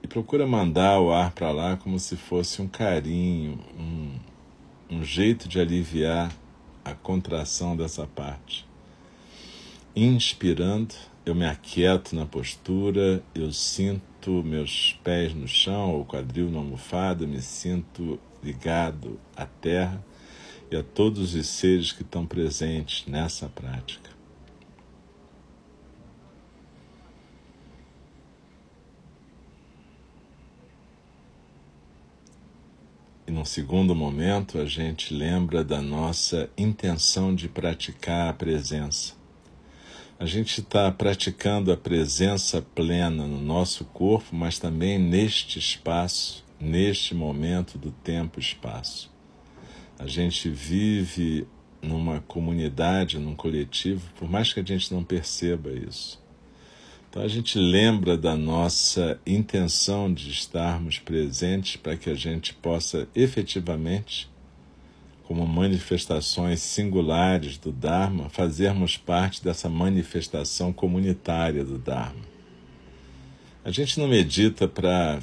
e 0.00 0.06
procura 0.06 0.46
mandar 0.46 1.00
o 1.00 1.10
ar 1.10 1.32
para 1.32 1.50
lá 1.50 1.76
como 1.76 1.98
se 1.98 2.14
fosse 2.16 2.62
um 2.62 2.68
carinho, 2.68 3.58
um, 3.76 4.12
um 4.90 5.02
jeito 5.02 5.48
de 5.48 5.58
aliviar 5.58 6.30
a 6.86 6.94
contração 6.94 7.76
dessa 7.76 8.06
parte. 8.06 8.64
Inspirando, 9.94 10.94
eu 11.24 11.34
me 11.34 11.44
aquieto 11.44 12.14
na 12.14 12.24
postura, 12.24 13.20
eu 13.34 13.52
sinto 13.52 14.44
meus 14.44 14.96
pés 15.02 15.34
no 15.34 15.48
chão, 15.48 16.00
o 16.00 16.04
quadril 16.04 16.48
na 16.48 16.58
almofada, 16.58 17.26
me 17.26 17.42
sinto 17.42 18.20
ligado 18.40 19.18
à 19.34 19.44
terra 19.46 20.04
e 20.70 20.76
a 20.76 20.82
todos 20.84 21.34
os 21.34 21.46
seres 21.48 21.90
que 21.90 22.02
estão 22.02 22.24
presentes 22.24 23.04
nessa 23.04 23.48
prática. 23.48 24.10
E 33.25 33.25
num 33.36 33.44
segundo 33.44 33.94
momento, 33.94 34.58
a 34.58 34.64
gente 34.64 35.12
lembra 35.12 35.62
da 35.62 35.82
nossa 35.82 36.48
intenção 36.56 37.34
de 37.34 37.50
praticar 37.50 38.30
a 38.30 38.32
presença. 38.32 39.12
A 40.18 40.24
gente 40.24 40.62
está 40.62 40.90
praticando 40.90 41.70
a 41.70 41.76
presença 41.76 42.62
plena 42.62 43.26
no 43.26 43.38
nosso 43.38 43.84
corpo, 43.84 44.34
mas 44.34 44.58
também 44.58 44.98
neste 44.98 45.58
espaço, 45.58 46.42
neste 46.58 47.14
momento 47.14 47.76
do 47.76 47.90
tempo-espaço. 47.90 49.12
A 49.98 50.06
gente 50.06 50.48
vive 50.48 51.46
numa 51.82 52.22
comunidade, 52.22 53.18
num 53.18 53.36
coletivo, 53.36 54.10
por 54.14 54.30
mais 54.30 54.50
que 54.50 54.60
a 54.60 54.64
gente 54.64 54.90
não 54.94 55.04
perceba 55.04 55.70
isso. 55.72 56.18
Então 57.16 57.24
a 57.24 57.28
gente 57.28 57.58
lembra 57.58 58.14
da 58.14 58.36
nossa 58.36 59.18
intenção 59.26 60.12
de 60.12 60.30
estarmos 60.30 60.98
presentes 60.98 61.76
para 61.76 61.96
que 61.96 62.10
a 62.10 62.14
gente 62.14 62.52
possa 62.52 63.08
efetivamente, 63.16 64.28
como 65.24 65.46
manifestações 65.46 66.60
singulares 66.60 67.56
do 67.56 67.72
Dharma, 67.72 68.28
fazermos 68.28 68.98
parte 68.98 69.42
dessa 69.42 69.66
manifestação 69.66 70.74
comunitária 70.74 71.64
do 71.64 71.78
Dharma. 71.78 72.20
A 73.64 73.70
gente 73.70 73.98
não 73.98 74.08
medita 74.08 74.68
para 74.68 75.20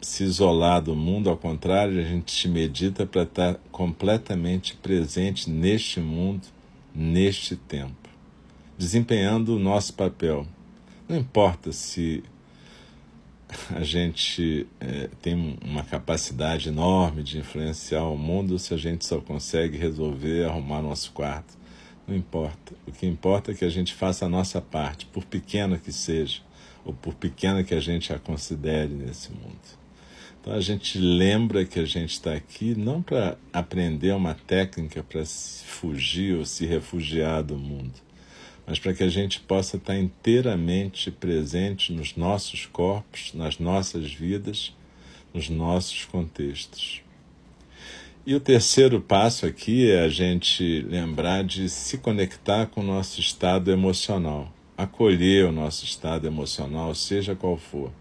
se 0.00 0.24
isolar 0.24 0.80
do 0.80 0.96
mundo, 0.96 1.28
ao 1.28 1.36
contrário, 1.36 2.00
a 2.00 2.02
gente 2.02 2.48
medita 2.48 3.04
para 3.04 3.24
estar 3.24 3.56
completamente 3.70 4.74
presente 4.74 5.50
neste 5.50 6.00
mundo, 6.00 6.46
neste 6.94 7.56
tempo, 7.56 8.08
desempenhando 8.78 9.54
o 9.54 9.58
nosso 9.58 9.92
papel. 9.92 10.46
Não 11.08 11.16
importa 11.16 11.70
se 11.70 12.24
a 13.74 13.82
gente 13.82 14.66
é, 14.80 15.08
tem 15.22 15.56
uma 15.64 15.84
capacidade 15.84 16.68
enorme 16.68 17.22
de 17.22 17.38
influenciar 17.38 18.04
o 18.04 18.16
mundo 18.16 18.58
se 18.58 18.74
a 18.74 18.76
gente 18.76 19.04
só 19.04 19.20
consegue 19.20 19.78
resolver 19.78 20.44
arrumar 20.44 20.82
nosso 20.82 21.12
quarto. 21.12 21.56
Não 22.08 22.16
importa. 22.16 22.74
O 22.86 22.92
que 22.92 23.06
importa 23.06 23.52
é 23.52 23.54
que 23.54 23.64
a 23.64 23.70
gente 23.70 23.94
faça 23.94 24.26
a 24.26 24.28
nossa 24.28 24.60
parte, 24.60 25.06
por 25.06 25.24
pequena 25.24 25.78
que 25.78 25.92
seja, 25.92 26.40
ou 26.84 26.92
por 26.92 27.14
pequena 27.14 27.62
que 27.62 27.74
a 27.74 27.80
gente 27.80 28.12
a 28.12 28.18
considere 28.18 28.92
nesse 28.92 29.30
mundo. 29.30 29.86
Então 30.40 30.54
a 30.54 30.60
gente 30.60 30.98
lembra 30.98 31.64
que 31.64 31.80
a 31.80 31.84
gente 31.84 32.12
está 32.12 32.32
aqui 32.32 32.74
não 32.76 33.02
para 33.02 33.36
aprender 33.52 34.12
uma 34.12 34.34
técnica 34.34 35.02
para 35.02 35.24
fugir 35.24 36.36
ou 36.36 36.44
se 36.44 36.64
refugiar 36.64 37.42
do 37.42 37.56
mundo, 37.56 37.94
mas 38.66 38.78
para 38.78 38.92
que 38.92 39.04
a 39.04 39.08
gente 39.08 39.40
possa 39.40 39.76
estar 39.76 39.96
inteiramente 39.96 41.10
presente 41.10 41.92
nos 41.92 42.16
nossos 42.16 42.66
corpos, 42.66 43.32
nas 43.32 43.58
nossas 43.58 44.12
vidas, 44.12 44.74
nos 45.32 45.48
nossos 45.48 46.04
contextos. 46.04 47.02
E 48.26 48.34
o 48.34 48.40
terceiro 48.40 49.00
passo 49.00 49.46
aqui 49.46 49.88
é 49.88 50.00
a 50.00 50.08
gente 50.08 50.82
lembrar 50.82 51.44
de 51.44 51.68
se 51.68 51.98
conectar 51.98 52.66
com 52.66 52.80
o 52.80 52.84
nosso 52.84 53.20
estado 53.20 53.70
emocional, 53.70 54.52
acolher 54.76 55.44
o 55.44 55.52
nosso 55.52 55.84
estado 55.84 56.26
emocional, 56.26 56.92
seja 56.92 57.36
qual 57.36 57.56
for 57.56 57.92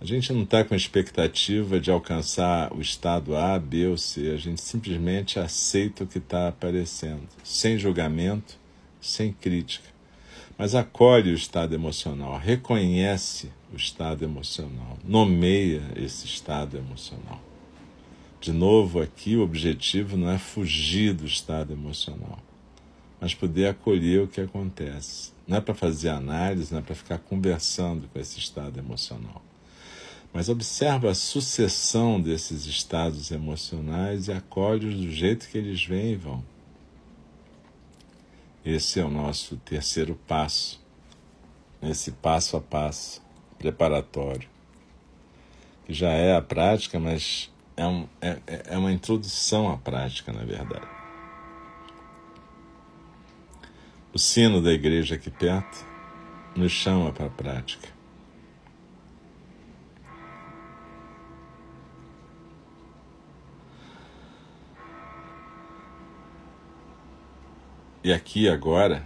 A 0.00 0.04
gente 0.04 0.32
não 0.32 0.42
está 0.42 0.64
com 0.64 0.74
expectativa 0.74 1.78
de 1.78 1.92
alcançar 1.92 2.72
o 2.74 2.80
estado 2.80 3.36
A, 3.36 3.56
B 3.56 3.86
ou 3.86 3.96
C. 3.96 4.32
A 4.32 4.36
gente 4.36 4.60
simplesmente 4.60 5.38
aceita 5.38 6.02
o 6.02 6.06
que 6.08 6.18
está 6.18 6.48
aparecendo, 6.48 7.28
sem 7.44 7.78
julgamento, 7.78 8.58
sem 9.04 9.32
crítica. 9.32 9.88
Mas 10.56 10.74
acolhe 10.74 11.30
o 11.30 11.34
estado 11.34 11.74
emocional, 11.74 12.38
reconhece 12.38 13.50
o 13.72 13.76
estado 13.76 14.24
emocional, 14.24 14.98
nomeia 15.04 15.82
esse 15.96 16.26
estado 16.26 16.76
emocional. 16.78 17.40
De 18.40 18.52
novo, 18.52 19.00
aqui 19.00 19.36
o 19.36 19.42
objetivo 19.42 20.16
não 20.16 20.30
é 20.30 20.38
fugir 20.38 21.12
do 21.12 21.26
estado 21.26 21.72
emocional, 21.72 22.38
mas 23.20 23.34
poder 23.34 23.66
acolher 23.66 24.22
o 24.22 24.28
que 24.28 24.40
acontece. 24.40 25.32
Não 25.46 25.58
é 25.58 25.60
para 25.60 25.74
fazer 25.74 26.10
análise, 26.10 26.72
não 26.72 26.80
é 26.80 26.82
para 26.82 26.94
ficar 26.94 27.18
conversando 27.18 28.08
com 28.08 28.18
esse 28.18 28.38
estado 28.38 28.78
emocional. 28.78 29.42
Mas 30.32 30.48
observa 30.48 31.10
a 31.10 31.14
sucessão 31.14 32.20
desses 32.20 32.66
estados 32.66 33.30
emocionais 33.30 34.28
e 34.28 34.32
acolhe-os 34.32 34.96
do 34.96 35.10
jeito 35.10 35.48
que 35.48 35.58
eles 35.58 35.84
vêm 35.84 36.12
e 36.12 36.16
vão. 36.16 36.53
Esse 38.64 38.98
é 38.98 39.04
o 39.04 39.10
nosso 39.10 39.58
terceiro 39.58 40.14
passo, 40.26 40.82
esse 41.82 42.12
passo 42.12 42.56
a 42.56 42.60
passo 42.62 43.22
preparatório, 43.58 44.48
que 45.84 45.92
já 45.92 46.10
é 46.10 46.34
a 46.34 46.40
prática, 46.40 46.98
mas 46.98 47.52
é, 47.76 47.86
um, 47.86 48.08
é, 48.22 48.38
é 48.46 48.78
uma 48.78 48.90
introdução 48.90 49.70
à 49.70 49.76
prática, 49.76 50.32
na 50.32 50.44
verdade. 50.44 50.88
O 54.14 54.18
sino 54.18 54.62
da 54.62 54.72
igreja 54.72 55.16
aqui 55.16 55.30
perto 55.30 55.84
nos 56.56 56.72
chama 56.72 57.12
para 57.12 57.26
a 57.26 57.30
prática. 57.30 57.93
E 68.04 68.12
aqui 68.12 68.50
agora, 68.50 69.02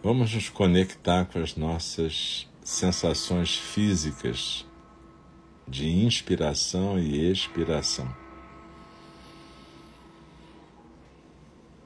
vamos 0.00 0.32
nos 0.32 0.48
conectar 0.48 1.24
com 1.24 1.40
as 1.40 1.56
nossas 1.56 2.46
sensações 2.62 3.56
físicas 3.56 4.64
de 5.66 5.88
inspiração 5.88 6.96
e 6.96 7.28
expiração. 7.28 8.08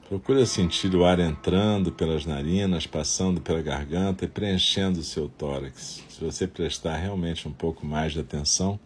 Procura 0.07 0.45
sentir 0.45 0.93
o 0.93 1.03
ar 1.03 1.19
entrando 1.19 1.91
pelas 1.91 2.27
narinas, 2.27 2.85
passando 2.85 3.41
pela 3.41 3.63
garganta 3.63 4.25
e 4.25 4.27
preenchendo 4.27 4.99
o 4.99 5.03
seu 5.03 5.27
tórax. 5.27 6.03
Se 6.09 6.23
você 6.23 6.45
prestar 6.45 6.95
realmente 6.97 7.47
um 7.47 7.51
pouco 7.51 7.87
mais 7.87 8.13
de 8.13 8.19
atenção, 8.19 8.79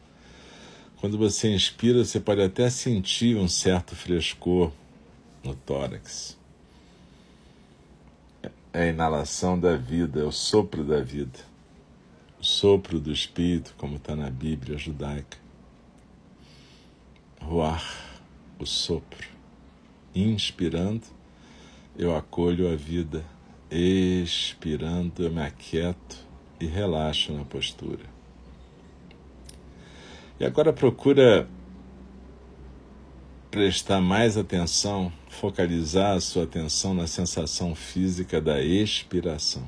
quando 0.96 1.18
você 1.18 1.54
inspira, 1.54 2.06
você 2.06 2.22
pode 2.22 2.42
até 2.42 2.70
sentir 2.70 3.36
um 3.36 3.50
certo 3.50 3.98
frescor 3.98 4.72
no 5.44 5.54
tórax. 5.56 6.38
É 8.72 8.84
a 8.84 8.88
inalação 8.88 9.60
da 9.60 9.76
vida, 9.76 10.22
é 10.22 10.24
o 10.24 10.32
sopro 10.32 10.84
da 10.84 11.02
vida, 11.02 11.40
o 12.40 12.44
sopro 12.44 13.00
do 13.00 13.12
Espírito, 13.12 13.76
como 13.78 13.98
está 13.98 14.16
na 14.16 14.30
Bíblia 14.30 14.78
judaica. 14.78 15.38
Ruar, 17.40 17.84
o 18.58 18.66
sopro. 18.66 19.28
Inspirando, 20.16 21.06
eu 21.98 22.16
acolho 22.16 22.72
a 22.72 22.76
vida. 22.76 23.24
Expirando, 23.70 25.24
eu 25.24 25.32
me 25.32 25.42
aquieto 25.42 26.18
e 26.60 26.66
relaxo 26.66 27.34
na 27.34 27.44
postura. 27.44 28.06
E 30.40 30.46
agora 30.46 30.72
procura 30.72 31.48
prestar 33.54 34.02
mais 34.02 34.36
atenção, 34.36 35.14
focalizar 35.30 36.16
a 36.16 36.20
sua 36.20 36.44
atenção 36.44 36.92
na 36.96 37.06
sensação 37.06 37.76
física 37.76 38.42
da 38.42 38.60
expiração. 38.60 39.62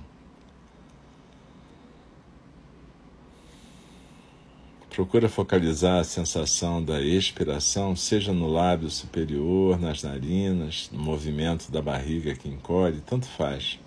Procura 4.90 5.30
focalizar 5.30 6.00
a 6.00 6.04
sensação 6.04 6.84
da 6.84 7.00
expiração, 7.00 7.96
seja 7.96 8.34
no 8.34 8.48
lábio 8.48 8.90
superior, 8.90 9.80
nas 9.80 10.02
narinas, 10.02 10.90
no 10.92 11.00
movimento 11.00 11.72
da 11.72 11.80
barriga 11.80 12.34
que 12.34 12.50
encolhe, 12.50 13.04
tanto 13.06 13.28
faz. 13.28 13.80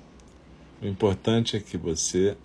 O 0.80 0.86
importante 0.86 1.56
é 1.56 1.60
que 1.60 1.76
você 1.76 2.36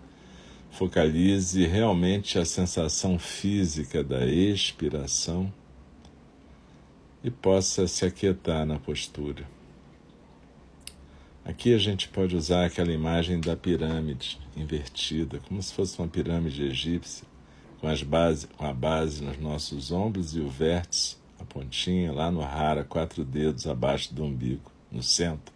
focalize 0.72 1.64
realmente 1.68 2.40
a 2.40 2.46
sensação 2.46 3.20
física 3.20 4.04
da 4.04 4.26
expiração 4.26 5.54
e 7.24 7.32
possa 7.32 7.88
se 7.88 8.06
aquietar 8.06 8.66
na 8.66 8.78
postura. 8.78 9.48
Aqui 11.46 11.74
a 11.74 11.78
gente 11.78 12.08
pode 12.08 12.36
usar 12.36 12.66
aquela 12.66 12.92
imagem 12.92 13.40
da 13.40 13.56
pirâmide 13.56 14.40
invertida, 14.56 15.40
como 15.48 15.62
se 15.62 15.74
fosse 15.74 16.00
uma 16.00 16.08
pirâmide 16.08 16.64
egípcia, 16.64 17.28
com, 17.82 17.88
as 17.88 18.02
base, 18.02 18.48
com 18.48 18.66
a 18.66 18.74
base 18.74 19.24
nos 19.24 19.38
nossos 19.38 19.92
ombros 19.92 20.36
e 20.36 20.40
o 20.40 20.48
vértice, 20.48 21.18
a 21.38 21.44
pontinha, 21.44 22.14
lá 22.14 22.32
no 22.32 22.40
rara, 22.40 22.84
quatro 22.84 23.26
dedos 23.26 23.68
abaixo 23.68 24.14
do 24.14 24.24
umbigo, 24.24 24.72
no 24.90 25.04
centro 25.04 25.54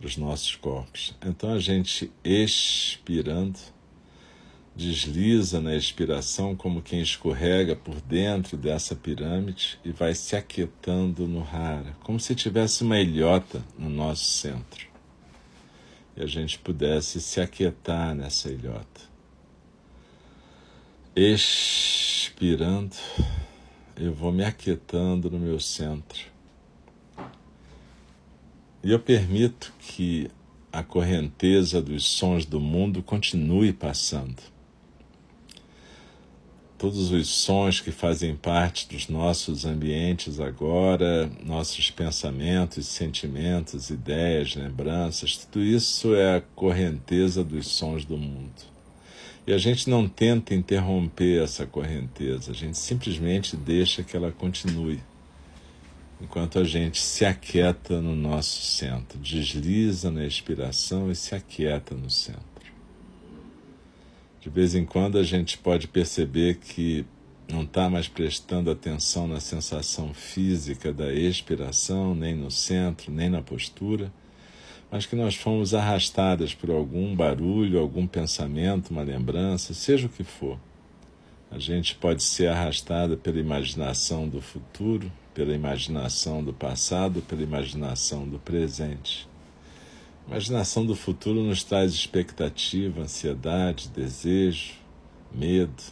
dos 0.00 0.16
nossos 0.16 0.56
corpos. 0.56 1.14
Então 1.24 1.52
a 1.52 1.58
gente 1.58 2.10
expirando 2.24 3.58
desliza 4.76 5.60
na 5.60 5.76
expiração 5.76 6.56
como 6.56 6.82
quem 6.82 7.00
escorrega 7.00 7.76
por 7.76 8.00
dentro 8.00 8.56
dessa 8.56 8.96
pirâmide 8.96 9.78
e 9.84 9.92
vai 9.92 10.14
se 10.14 10.34
aquietando 10.34 11.28
no 11.28 11.40
rara, 11.40 11.96
como 12.02 12.18
se 12.18 12.34
tivesse 12.34 12.82
uma 12.82 12.98
ilhota 12.98 13.62
no 13.78 13.88
nosso 13.88 14.24
centro. 14.24 14.86
E 16.16 16.22
a 16.22 16.26
gente 16.26 16.58
pudesse 16.58 17.20
se 17.20 17.40
aquietar 17.40 18.14
nessa 18.14 18.50
ilhota. 18.50 19.14
Expirando, 21.14 22.96
eu 23.96 24.12
vou 24.12 24.32
me 24.32 24.44
aquietando 24.44 25.30
no 25.30 25.38
meu 25.38 25.60
centro. 25.60 26.32
E 28.82 28.90
eu 28.90 28.98
permito 28.98 29.72
que 29.78 30.28
a 30.72 30.82
correnteza 30.82 31.80
dos 31.80 32.04
sons 32.04 32.44
do 32.44 32.60
mundo 32.60 33.02
continue 33.02 33.72
passando 33.72 34.53
todos 36.76 37.10
os 37.10 37.28
sons 37.28 37.80
que 37.80 37.92
fazem 37.92 38.34
parte 38.34 38.88
dos 38.88 39.08
nossos 39.08 39.64
ambientes 39.64 40.40
agora, 40.40 41.30
nossos 41.44 41.90
pensamentos, 41.90 42.86
sentimentos, 42.86 43.90
ideias, 43.90 44.54
lembranças, 44.54 45.36
tudo 45.36 45.64
isso 45.64 46.14
é 46.14 46.36
a 46.36 46.40
correnteza 46.40 47.44
dos 47.44 47.68
sons 47.68 48.04
do 48.04 48.16
mundo. 48.16 48.74
E 49.46 49.52
a 49.52 49.58
gente 49.58 49.88
não 49.88 50.08
tenta 50.08 50.54
interromper 50.54 51.42
essa 51.42 51.66
correnteza, 51.66 52.50
a 52.50 52.54
gente 52.54 52.78
simplesmente 52.78 53.56
deixa 53.56 54.02
que 54.02 54.16
ela 54.16 54.32
continue, 54.32 55.00
enquanto 56.20 56.58
a 56.58 56.64
gente 56.64 57.00
se 57.00 57.24
aquieta 57.24 58.00
no 58.00 58.16
nosso 58.16 58.62
centro, 58.62 59.18
desliza 59.18 60.10
na 60.10 60.24
expiração 60.24 61.10
e 61.10 61.14
se 61.14 61.34
aquieta 61.34 61.94
no 61.94 62.08
centro. 62.08 62.53
De 64.44 64.50
vez 64.50 64.74
em 64.74 64.84
quando 64.84 65.16
a 65.16 65.22
gente 65.22 65.56
pode 65.56 65.88
perceber 65.88 66.56
que 66.56 67.06
não 67.48 67.62
está 67.62 67.88
mais 67.88 68.08
prestando 68.08 68.70
atenção 68.70 69.26
na 69.26 69.40
sensação 69.40 70.12
física 70.12 70.92
da 70.92 71.10
expiração, 71.14 72.14
nem 72.14 72.34
no 72.34 72.50
centro, 72.50 73.10
nem 73.10 73.30
na 73.30 73.40
postura, 73.40 74.12
mas 74.90 75.06
que 75.06 75.16
nós 75.16 75.34
fomos 75.34 75.72
arrastadas 75.72 76.52
por 76.52 76.68
algum 76.68 77.16
barulho, 77.16 77.80
algum 77.80 78.06
pensamento, 78.06 78.90
uma 78.90 79.02
lembrança, 79.02 79.72
seja 79.72 80.08
o 80.08 80.10
que 80.10 80.22
for. 80.22 80.58
A 81.50 81.58
gente 81.58 81.94
pode 81.94 82.22
ser 82.22 82.48
arrastada 82.48 83.16
pela 83.16 83.40
imaginação 83.40 84.28
do 84.28 84.42
futuro, 84.42 85.10
pela 85.32 85.54
imaginação 85.54 86.44
do 86.44 86.52
passado, 86.52 87.22
pela 87.22 87.42
imaginação 87.42 88.28
do 88.28 88.38
presente. 88.38 89.26
Imaginação 90.26 90.86
do 90.86 90.96
futuro 90.96 91.42
nos 91.42 91.62
traz 91.62 91.92
expectativa, 91.92 93.02
ansiedade, 93.02 93.90
desejo, 93.90 94.72
medo. 95.30 95.82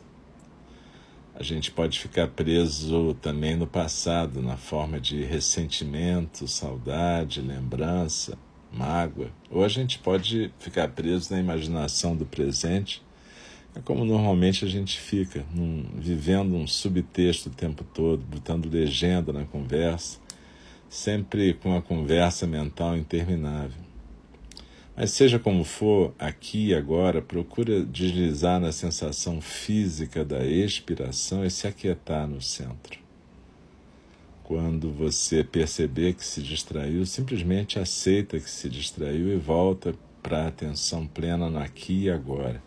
A 1.35 1.43
gente 1.43 1.71
pode 1.71 1.99
ficar 1.99 2.29
preso 2.29 3.15
também 3.21 3.57
no 3.57 3.67
passado, 3.67 4.41
na 4.41 4.57
forma 4.57 4.99
de 4.99 5.23
ressentimento, 5.23 6.49
saudade, 6.49 7.43
lembrança, 7.43 8.39
mágoa. 8.73 9.29
Ou 9.51 9.63
a 9.65 9.69
gente 9.69 9.99
pode 9.99 10.51
ficar 10.59 10.89
preso 10.89 11.35
na 11.35 11.39
imaginação 11.39 12.17
do 12.17 12.25
presente, 12.25 13.03
é 13.75 13.81
como 13.81 14.03
normalmente 14.03 14.65
a 14.65 14.69
gente 14.69 14.99
fica, 14.99 15.45
num, 15.55 15.85
vivendo 15.95 16.55
um 16.55 16.67
subtexto 16.67 17.51
o 17.51 17.53
tempo 17.53 17.85
todo, 17.85 18.23
botando 18.23 18.67
legenda 18.67 19.31
na 19.31 19.45
conversa, 19.45 20.19
sempre 20.89 21.53
com 21.53 21.77
a 21.77 21.83
conversa 21.83 22.47
mental 22.47 22.97
interminável. 22.97 23.82
Mas 24.95 25.11
seja 25.13 25.39
como 25.39 25.65
for, 25.65 26.15
aqui 26.19 26.69
e 26.69 26.75
agora, 26.75 27.23
procura 27.23 27.83
deslizar 27.83 28.61
na 28.61 28.73
sensação 28.73 29.41
física 29.41 30.25
da 30.25 30.45
expiração 30.45 31.45
e 31.45 31.51
se 31.51 31.67
aquietar 31.67 32.29
no 32.29 32.43
centro. 32.43 33.01
Quando 34.45 34.93
você 34.93 35.43
perceber 35.43 36.13
que 36.13 36.25
se 36.25 36.43
distraiu, 36.43 37.07
simplesmente 37.07 37.79
aceita 37.79 38.39
que 38.39 38.51
se 38.51 38.69
distraiu 38.69 39.33
e 39.33 39.37
volta 39.37 39.95
para 40.23 40.45
a 40.45 40.49
atenção 40.49 41.07
plena 41.07 41.49
no 41.49 41.59
aqui 41.59 42.05
e 42.05 42.11
agora. 42.11 42.63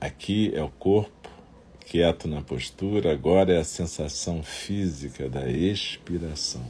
Aqui 0.00 0.52
é 0.54 0.62
o 0.62 0.68
corpo, 0.68 1.30
quieto 1.84 2.28
na 2.28 2.42
postura, 2.42 3.12
agora 3.12 3.52
é 3.52 3.58
a 3.58 3.64
sensação 3.64 4.42
física 4.42 5.28
da 5.28 5.48
expiração. 5.48 6.64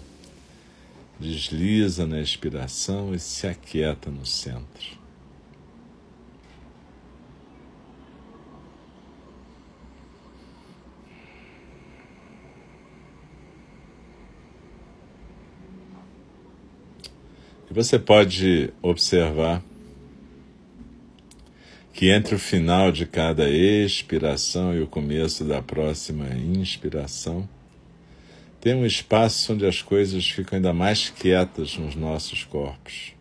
Desliza 1.19 2.07
na 2.07 2.21
expiração 2.21 3.15
e 3.15 3.19
se 3.19 3.47
aquieta 3.47 4.11
no 4.11 4.27
centro. 4.27 4.99
E 17.71 17.73
você 17.73 17.99
pode 17.99 18.73
observar 18.83 19.63
que 21.95 22.11
entre 22.11 22.35
o 22.35 22.39
final 22.39 22.91
de 22.91 23.07
cada 23.07 23.49
expiração 23.49 24.75
e 24.75 24.83
o 24.83 24.87
começo 24.87 25.45
da 25.45 25.63
próxima 25.63 26.29
inspiração, 26.35 27.49
tem 28.65 28.75
um 28.75 28.87
espaço 28.87 29.53
onde 29.53 29.67
as 29.67 29.83
coisas 29.83 30.27
ficam 30.27 30.57
ainda 30.57 30.73
mais 30.73 31.11
quietas 31.11 31.77
nos 31.77 31.95
nossos 31.95 32.45
corpos. 32.45 33.13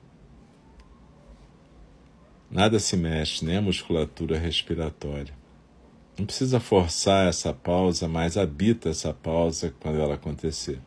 Nada 2.50 2.80
se 2.80 2.96
mexe, 2.96 3.44
nem 3.44 3.58
a 3.58 3.62
musculatura 3.62 4.40
respiratória. 4.40 5.34
Não 6.18 6.26
precisa 6.26 6.62
forçar 6.62 7.28
essa 7.28 7.52
pausa, 7.52 8.08
mas 8.08 8.38
habita 8.38 8.88
essa 8.88 9.14
pausa 9.14 9.76
quando 9.82 10.00
ela 10.00 10.14
acontecer. 10.14 10.80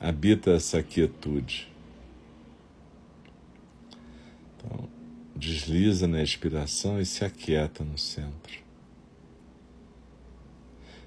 Habita 0.00 0.50
essa 0.50 0.82
quietude. 0.82 1.70
Então, 4.56 4.88
desliza 5.36 6.08
na 6.08 6.20
expiração 6.20 7.00
e 7.00 7.06
se 7.06 7.24
aquieta 7.24 7.84
no 7.84 7.96
centro. 7.96 8.58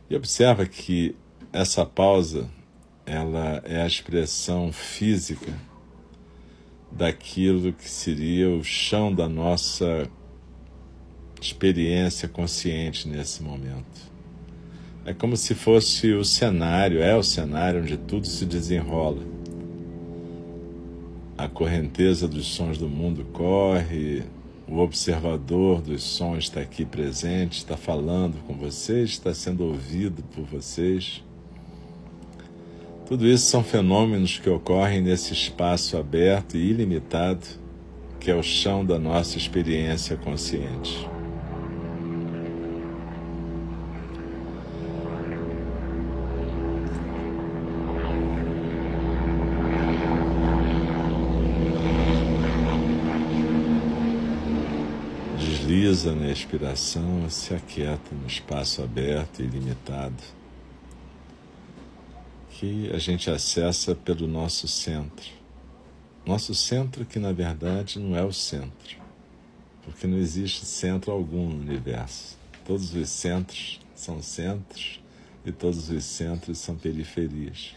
E 0.09 0.15
observa 0.15 0.65
que 0.65 1.17
essa 1.53 1.85
pausa 1.85 2.49
ela 3.05 3.61
é 3.63 3.79
a 3.79 3.85
expressão 3.85 4.71
física 4.71 5.53
daquilo 6.91 7.71
que 7.71 7.87
seria 7.87 8.49
o 8.49 8.63
chão 8.63 9.13
da 9.13 9.29
nossa 9.29 10.09
experiência 11.39 12.27
consciente 12.27 13.07
nesse 13.07 13.43
momento. 13.43 14.11
É 15.05 15.13
como 15.13 15.37
se 15.37 15.53
fosse 15.53 16.13
o 16.13 16.23
cenário, 16.25 17.03
é 17.03 17.15
o 17.15 17.21
cenário 17.21 17.81
onde 17.81 17.97
tudo 17.97 18.25
se 18.25 18.45
desenrola. 18.45 19.21
A 21.37 21.47
correnteza 21.47 22.27
dos 22.27 22.47
sons 22.47 22.77
do 22.77 22.87
mundo 22.87 23.25
corre, 23.33 24.23
o 24.67 24.79
observador 24.79 25.81
dos 25.81 26.01
sons 26.01 26.45
está 26.45 26.61
aqui 26.61 26.85
presente, 26.85 27.57
está 27.57 27.75
falando 27.75 28.41
com 28.47 28.55
vocês, 28.55 29.11
está 29.11 29.33
sendo 29.33 29.65
ouvido 29.65 30.23
por 30.33 30.45
vocês. 30.45 31.21
Tudo 33.05 33.27
isso 33.27 33.45
são 33.45 33.63
fenômenos 33.63 34.39
que 34.39 34.49
ocorrem 34.49 35.01
nesse 35.01 35.33
espaço 35.33 35.97
aberto 35.97 36.55
e 36.55 36.69
ilimitado 36.69 37.63
que 38.23 38.31
é 38.31 38.35
o 38.35 38.41
chão 38.41 38.85
da 38.85 38.97
nossa 38.97 39.37
experiência 39.37 40.15
consciente. 40.15 41.05
Desliza 55.37 56.15
na 56.15 56.31
expiração, 56.31 57.29
se 57.29 57.53
aquieta 57.53 58.15
no 58.15 58.25
espaço 58.25 58.81
aberto 58.81 59.41
e 59.41 59.43
ilimitado 59.43 60.23
que 62.63 62.89
a 62.93 62.97
gente 62.97 63.29
acessa 63.29 63.93
pelo 63.93 64.25
nosso 64.25 64.69
centro. 64.69 65.29
Nosso 66.25 66.55
centro, 66.55 67.03
que 67.03 67.19
na 67.19 67.33
verdade 67.33 67.99
não 67.99 68.15
é 68.15 68.23
o 68.23 68.31
centro, 68.31 68.95
porque 69.83 70.07
não 70.07 70.17
existe 70.17 70.65
centro 70.65 71.11
algum 71.11 71.49
no 71.49 71.59
universo. 71.59 72.37
Todos 72.63 72.95
os 72.95 73.09
centros 73.09 73.81
são 73.93 74.21
centros 74.21 75.01
e 75.45 75.51
todos 75.51 75.89
os 75.89 76.05
centros 76.05 76.57
são 76.57 76.77
periferias. 76.77 77.75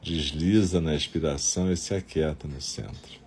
Desliza 0.00 0.80
na 0.80 0.94
expiração 0.94 1.70
e 1.70 1.76
se 1.76 1.94
aquieta 1.94 2.48
no 2.48 2.62
centro. 2.62 3.25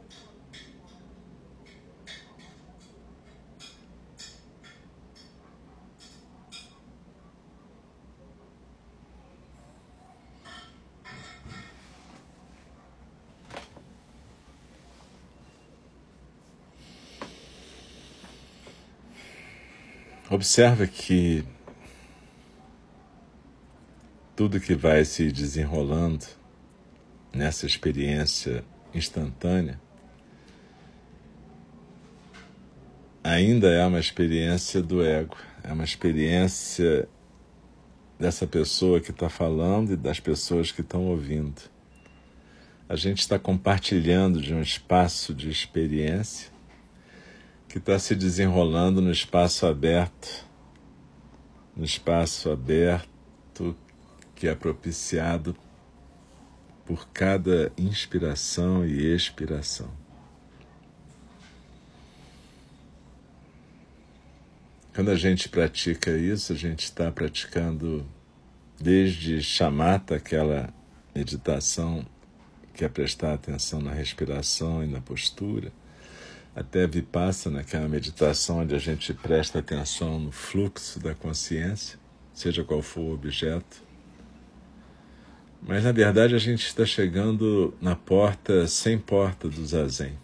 Observa 20.40 20.88
que 20.88 21.44
tudo 24.38 24.58
que 24.58 24.74
vai 24.74 25.04
se 25.04 25.30
desenrolando 25.34 26.26
nessa 27.34 27.66
experiência 27.66 28.64
instantânea 28.94 29.82
ainda 33.22 33.68
é 33.68 33.86
uma 33.86 34.00
experiência 34.00 34.82
do 34.82 35.04
ego, 35.04 35.36
é 35.62 35.74
uma 35.74 35.84
experiência 35.84 37.10
dessa 38.18 38.48
pessoa 38.48 39.02
que 39.02 39.12
está 39.12 39.28
falando 39.28 39.92
e 39.92 39.98
das 39.98 40.22
pessoas 40.22 40.72
que 40.72 40.80
estão 40.80 41.04
ouvindo. 41.08 41.64
A 42.88 42.96
gente 42.96 43.20
está 43.20 43.38
compartilhando 43.38 44.42
de 44.42 44.54
um 44.54 44.62
espaço 44.62 45.34
de 45.34 45.50
experiência 45.50 46.50
que 47.70 47.78
está 47.78 48.00
se 48.00 48.16
desenrolando 48.16 49.00
no 49.00 49.12
espaço 49.12 49.68
aberto, 49.68 50.44
no 51.78 51.86
espaço 51.86 52.50
aberto 52.50 53.76
que 54.36 54.48
é 54.48 54.56
propiciado 54.56 55.56
por 56.84 57.08
cada 57.10 57.72
inspiração 57.78 58.84
e 58.84 59.14
expiração. 59.14 59.88
Quando 64.96 65.12
a 65.12 65.16
gente 65.16 65.48
pratica 65.48 66.10
isso, 66.18 66.52
a 66.52 66.56
gente 66.56 66.86
está 66.86 67.12
praticando 67.12 68.04
desde 68.82 69.44
chamata, 69.44 70.16
aquela 70.16 70.74
meditação 71.14 72.04
que 72.74 72.84
é 72.84 72.90
prestar 72.90 73.34
atenção 73.36 73.80
na 73.80 73.92
respiração 73.92 74.84
e 74.84 74.88
na 74.88 75.00
postura, 75.00 75.72
até 76.60 76.86
Vipassana, 76.86 77.64
que 77.64 77.74
é 77.78 77.80
uma 77.80 77.88
meditação 77.88 78.60
onde 78.60 78.76
a 78.76 78.78
gente 78.78 79.14
presta 79.14 79.60
atenção 79.60 80.20
no 80.20 80.30
fluxo 80.30 81.00
da 81.00 81.16
consciência, 81.16 81.98
seja 82.34 82.66
qual 82.66 82.82
for 82.82 83.00
o 83.00 83.14
objeto. 83.14 83.82
Mas 85.62 85.86
na 85.86 85.94
verdade 85.94 86.36
a 86.36 86.38
gente 86.38 86.68
está 86.68 86.86
chegando 86.86 87.74
na 87.82 87.96
porta 87.96 88.68
sem 88.68 88.98
porta 88.98 89.48
do 89.48 89.66
zazen. 89.66 90.18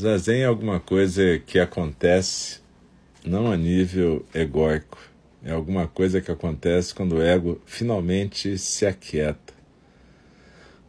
Zazen 0.00 0.40
é 0.40 0.46
alguma 0.46 0.80
coisa 0.80 1.38
que 1.38 1.58
acontece 1.58 2.60
não 3.22 3.52
a 3.52 3.56
nível 3.56 4.24
egóico, 4.34 4.98
é 5.44 5.50
alguma 5.50 5.86
coisa 5.86 6.22
que 6.22 6.30
acontece 6.30 6.94
quando 6.94 7.16
o 7.16 7.22
ego 7.22 7.60
finalmente 7.66 8.56
se 8.56 8.86
aquieta 8.86 9.55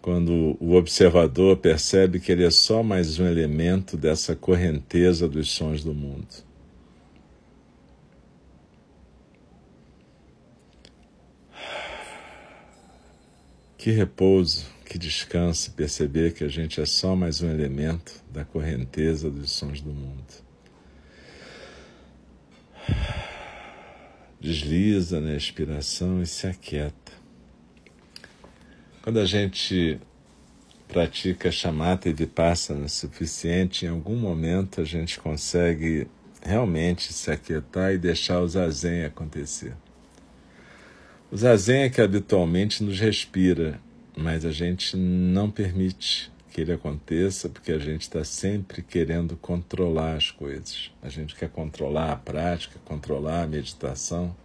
quando 0.07 0.55
o 0.61 0.75
observador 0.75 1.57
percebe 1.57 2.17
que 2.17 2.31
ele 2.31 2.45
é 2.45 2.49
só 2.49 2.81
mais 2.81 3.19
um 3.19 3.27
elemento 3.27 3.97
dessa 3.97 4.37
correnteza 4.37 5.27
dos 5.27 5.51
sons 5.51 5.83
do 5.83 5.93
mundo. 5.93 6.33
Que 13.77 13.91
repouso, 13.91 14.65
que 14.85 14.97
descanso 14.97 15.73
perceber 15.73 16.33
que 16.33 16.45
a 16.45 16.47
gente 16.47 16.79
é 16.79 16.85
só 16.85 17.13
mais 17.13 17.41
um 17.41 17.49
elemento 17.49 18.23
da 18.31 18.45
correnteza 18.45 19.29
dos 19.29 19.51
sons 19.51 19.81
do 19.81 19.91
mundo. 19.91 20.23
Desliza 24.39 25.19
na 25.19 25.35
expiração 25.35 26.21
e 26.21 26.25
se 26.25 26.47
aquieta. 26.47 27.16
Quando 29.07 29.21
a 29.21 29.25
gente 29.25 30.01
pratica 30.85 31.49
chamata 31.49 32.09
e 32.09 32.13
vipassana 32.13 32.89
suficiente, 32.89 33.85
em 33.85 33.87
algum 33.87 34.17
momento 34.17 34.81
a 34.81 34.83
gente 34.83 35.17
consegue 35.17 36.07
realmente 36.41 37.13
se 37.13 37.31
aquietar 37.31 37.93
e 37.93 37.97
deixar 37.97 38.41
o 38.41 38.47
zazen 38.49 39.05
acontecer. 39.05 39.73
O 41.31 41.37
zazen 41.37 41.83
é 41.83 41.89
que 41.89 42.01
habitualmente 42.01 42.83
nos 42.83 42.99
respira, 42.99 43.79
mas 44.13 44.43
a 44.43 44.51
gente 44.51 44.97
não 44.97 45.49
permite 45.49 46.29
que 46.51 46.59
ele 46.59 46.73
aconteça 46.73 47.47
porque 47.47 47.71
a 47.71 47.79
gente 47.79 48.01
está 48.01 48.25
sempre 48.25 48.81
querendo 48.81 49.37
controlar 49.37 50.17
as 50.17 50.31
coisas. 50.31 50.91
A 51.01 51.07
gente 51.07 51.33
quer 51.33 51.47
controlar 51.47 52.11
a 52.11 52.17
prática, 52.17 52.77
controlar 52.83 53.43
a 53.43 53.47
meditação. 53.47 54.35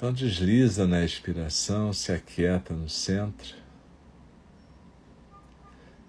Então 0.00 0.14
desliza 0.14 0.86
na 0.86 1.04
expiração, 1.04 1.92
se 1.92 2.10
aquieta 2.10 2.72
no 2.72 2.88
centro. 2.88 3.54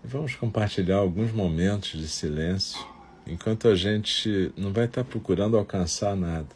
E 0.01 0.08
vamos 0.08 0.34
compartilhar 0.34 0.95
alguns 0.95 1.34
momentos 1.34 1.99
de 1.99 2.08
silêncio, 2.08 2.80
enquanto 3.27 3.67
a 3.67 3.75
gente 3.75 4.54
não 4.56 4.71
vai 4.71 4.86
estar 4.86 5.04
procurando 5.04 5.58
alcançar 5.58 6.15
nada. 6.15 6.56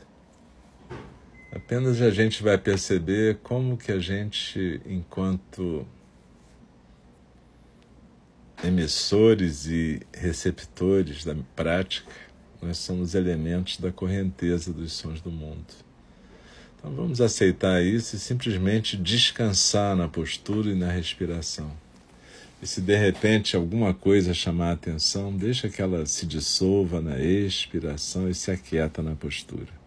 Apenas 1.52 2.02
a 2.02 2.10
gente 2.10 2.42
vai 2.42 2.58
perceber 2.58 3.40
como 3.44 3.76
que 3.76 3.92
a 3.92 4.00
gente, 4.00 4.80
enquanto 4.86 5.86
emissores 8.64 9.66
e 9.66 10.00
receptores 10.14 11.26
da 11.26 11.36
prática, 11.54 12.14
nós 12.62 12.78
somos 12.78 13.14
elementos 13.14 13.76
da 13.76 13.92
correnteza 13.92 14.72
dos 14.72 14.94
sons 14.94 15.20
do 15.20 15.30
mundo. 15.30 15.85
Então 16.86 16.94
vamos 16.94 17.20
aceitar 17.20 17.84
isso 17.84 18.16
e 18.16 18.20
simplesmente 18.20 18.96
descansar 18.96 19.96
na 19.96 20.08
postura 20.08 20.70
e 20.70 20.76
na 20.76 20.92
respiração. 20.92 21.72
E 22.62 22.68
se 22.68 22.80
de 22.80 22.96
repente 22.96 23.56
alguma 23.56 23.92
coisa 23.92 24.36
chamar 24.36 24.70
a 24.70 24.74
atenção, 24.74 25.36
deixa 25.36 25.68
que 25.68 25.82
ela 25.82 26.06
se 26.06 26.28
dissolva 26.28 27.02
na 27.02 27.20
expiração 27.20 28.30
e 28.30 28.36
se 28.36 28.52
aquieta 28.52 29.02
na 29.02 29.16
postura. 29.16 29.85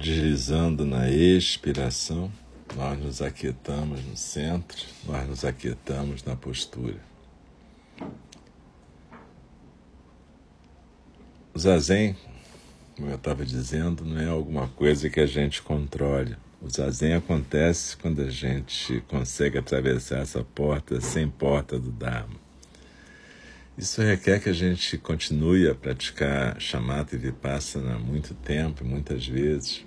Deslizando 0.00 0.86
na 0.86 1.10
expiração, 1.10 2.32
nós 2.74 2.98
nos 2.98 3.20
aquietamos 3.20 4.02
no 4.02 4.16
centro, 4.16 4.86
nós 5.06 5.28
nos 5.28 5.44
aquietamos 5.44 6.24
na 6.24 6.34
postura. 6.34 6.98
O 11.52 11.58
zazen, 11.58 12.16
como 12.96 13.10
eu 13.10 13.16
estava 13.16 13.44
dizendo, 13.44 14.02
não 14.04 14.18
é 14.18 14.26
alguma 14.26 14.68
coisa 14.68 15.10
que 15.10 15.20
a 15.20 15.26
gente 15.26 15.60
controle. 15.60 16.34
O 16.62 16.70
zazen 16.70 17.14
acontece 17.14 17.96
quando 17.96 18.22
a 18.22 18.30
gente 18.30 19.02
consegue 19.06 19.58
atravessar 19.58 20.20
essa 20.20 20.42
porta 20.42 20.98
sem 21.00 21.28
porta 21.28 21.78
do 21.78 21.90
Dharma. 21.90 22.36
Isso 23.76 24.00
requer 24.00 24.40
que 24.40 24.48
a 24.48 24.54
gente 24.54 24.96
continue 24.96 25.68
a 25.68 25.74
praticar 25.74 26.58
chamata 26.60 27.14
e 27.14 27.18
vipassana 27.18 27.98
muito 27.98 28.34
tempo, 28.34 28.84
muitas 28.84 29.26
vezes, 29.26 29.84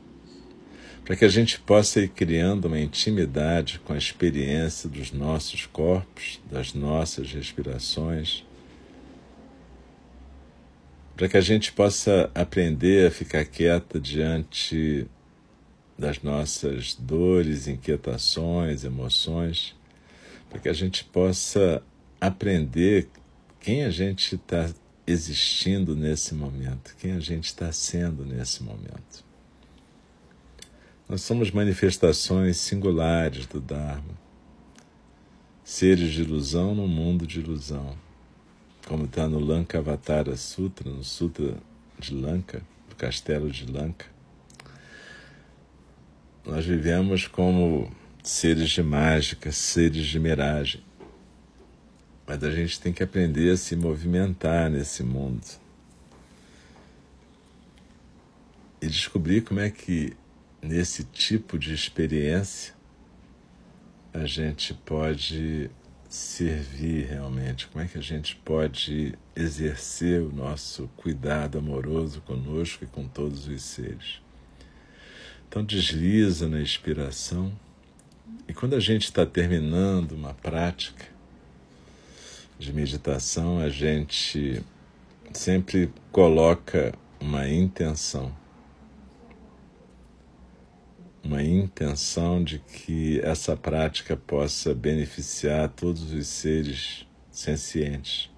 para 1.03 1.17
que 1.17 1.25
a 1.25 1.29
gente 1.29 1.59
possa 1.59 1.99
ir 1.99 2.09
criando 2.09 2.65
uma 2.65 2.79
intimidade 2.79 3.79
com 3.79 3.93
a 3.93 3.97
experiência 3.97 4.89
dos 4.89 5.11
nossos 5.11 5.65
corpos, 5.65 6.39
das 6.49 6.73
nossas 6.73 7.31
respirações, 7.33 8.45
para 11.15 11.27
que 11.27 11.37
a 11.37 11.41
gente 11.41 11.71
possa 11.73 12.31
aprender 12.33 13.07
a 13.07 13.11
ficar 13.11 13.45
quieta 13.45 13.99
diante 13.99 15.05
das 15.97 16.23
nossas 16.23 16.95
dores, 16.95 17.67
inquietações, 17.67 18.83
emoções, 18.83 19.75
para 20.49 20.59
que 20.59 20.69
a 20.69 20.73
gente 20.73 21.03
possa 21.03 21.83
aprender 22.19 23.09
quem 23.59 23.83
a 23.83 23.89
gente 23.89 24.35
está 24.35 24.69
existindo 25.05 25.95
nesse 25.95 26.33
momento, 26.33 26.95
quem 26.97 27.11
a 27.11 27.19
gente 27.19 27.45
está 27.45 27.71
sendo 27.71 28.25
nesse 28.25 28.63
momento. 28.63 29.33
Nós 31.13 31.21
somos 31.21 31.52
manifestações 31.52 32.58
singulares 32.58 33.45
do 33.45 33.62
Dharma, 33.62 34.17
seres 35.63 36.12
de 36.12 36.23
ilusão 36.23 36.73
no 36.73 36.88
mundo 36.88 37.28
de 37.28 37.39
ilusão, 37.39 37.95
como 38.88 39.06
está 39.06 39.28
no 39.28 39.38
Lanka 39.38 39.78
Avatara 39.78 40.36
Sutra, 40.36 40.89
no 40.89 41.04
Sutra 41.04 41.56
de 41.99 42.15
Lanka, 42.15 42.63
do 42.89 42.95
castelo 42.95 43.52
de 43.52 43.71
Lanka. 43.71 44.08
Nós 46.43 46.65
vivemos 46.65 47.28
como 47.28 47.91
seres 48.23 48.71
de 48.71 48.82
mágica, 48.82 49.52
seres 49.52 50.08
de 50.08 50.19
miragem, 50.19 50.84
mas 52.26 52.43
a 52.43 52.49
gente 52.49 52.82
tem 52.82 52.91
que 52.91 53.04
aprender 53.04 53.52
a 53.52 53.58
se 53.58 53.76
movimentar 53.76 54.67
nesse 54.67 55.04
mundo. 55.04 55.45
E 58.82 58.88
descobrir 58.88 59.41
como 59.43 59.60
é 59.60 59.69
que 59.69 60.17
nesse 60.63 61.04
tipo 61.04 61.60
de 61.60 61.73
experiência 61.73 62.73
a 64.13 64.26
gente 64.26 64.73
pode 64.73 65.69
servir 66.08 67.08
realmente? 67.08 67.67
Como 67.67 67.84
é 67.84 67.88
que 67.88 67.97
a 67.97 68.02
gente 68.02 68.36
pode 68.38 69.13
exercer 69.36 70.21
o 70.21 70.32
nosso 70.32 70.88
cuidado 70.95 71.58
amoroso 71.58 72.21
conosco 72.21 72.84
e 72.84 72.88
com 72.88 73.08
todos 73.08 73.47
os 73.47 73.62
seres? 73.62 74.21
Então, 75.47 75.63
desliza 75.63 76.47
na 76.47 76.62
inspiração 76.62 77.52
e 78.47 78.54
quando 78.54 78.76
a 78.76 78.80
gente 78.80 79.04
está 79.04 79.26
terminando 79.26 80.13
uma 80.13 80.34
prática 80.34 81.06
de 82.58 82.71
meditação, 82.71 83.60
a 83.60 83.69
gente 83.69 84.63
sempre 85.34 85.91
coloca 86.12 86.93
uma 87.19 87.49
intenção. 87.49 88.34
Uma 91.23 91.41
intenção 91.41 92.43
de 92.43 92.59
que 92.59 93.21
essa 93.21 93.55
prática 93.55 94.17
possa 94.17 94.73
beneficiar 94.73 95.69
todos 95.69 96.12
os 96.12 96.27
seres 96.27 97.07
sencientes. 97.31 98.29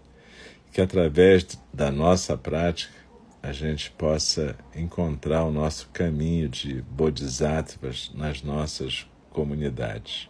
Que 0.71 0.81
através 0.81 1.57
da 1.73 1.89
nossa 1.91 2.37
prática 2.37 2.93
a 3.41 3.51
gente 3.51 3.91
possa 3.91 4.55
encontrar 4.75 5.45
o 5.45 5.51
nosso 5.51 5.89
caminho 5.93 6.49
de 6.49 6.81
bodhisattvas 6.81 8.11
nas 8.13 8.41
nossas 8.41 9.07
comunidades. 9.31 10.29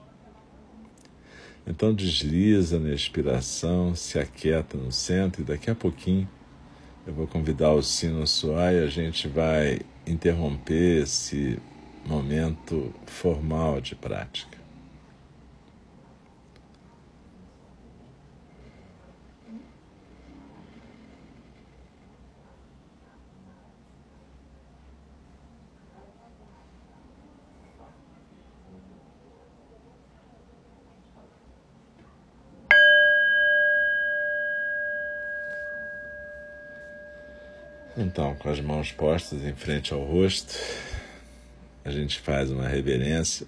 Então 1.67 1.93
desliza 1.93 2.79
na 2.79 2.93
expiração, 2.93 3.95
se 3.95 4.19
aquieta 4.19 4.77
no 4.77 4.91
centro 4.91 5.41
e 5.41 5.45
daqui 5.45 5.69
a 5.69 5.75
pouquinho 5.75 6.29
eu 7.07 7.13
vou 7.13 7.27
convidar 7.27 7.71
o 7.71 7.81
sino 7.81 8.21
a 8.21 8.27
soar 8.27 8.73
e 8.73 8.79
a 8.79 8.87
gente 8.87 9.27
vai 9.27 9.79
interromper 10.05 11.03
esse 11.03 11.59
momento 12.05 12.93
formal 13.05 13.81
de 13.81 13.95
prática. 13.95 14.57
Então, 37.97 38.35
com 38.35 38.49
as 38.49 38.59
mãos 38.59 38.91
postas 38.91 39.41
em 39.43 39.55
frente 39.55 39.93
ao 39.93 40.03
rosto, 40.03 40.53
a 41.85 41.91
gente 41.91 42.19
faz 42.19 42.49
uma 42.51 42.67
reverência 42.67 43.45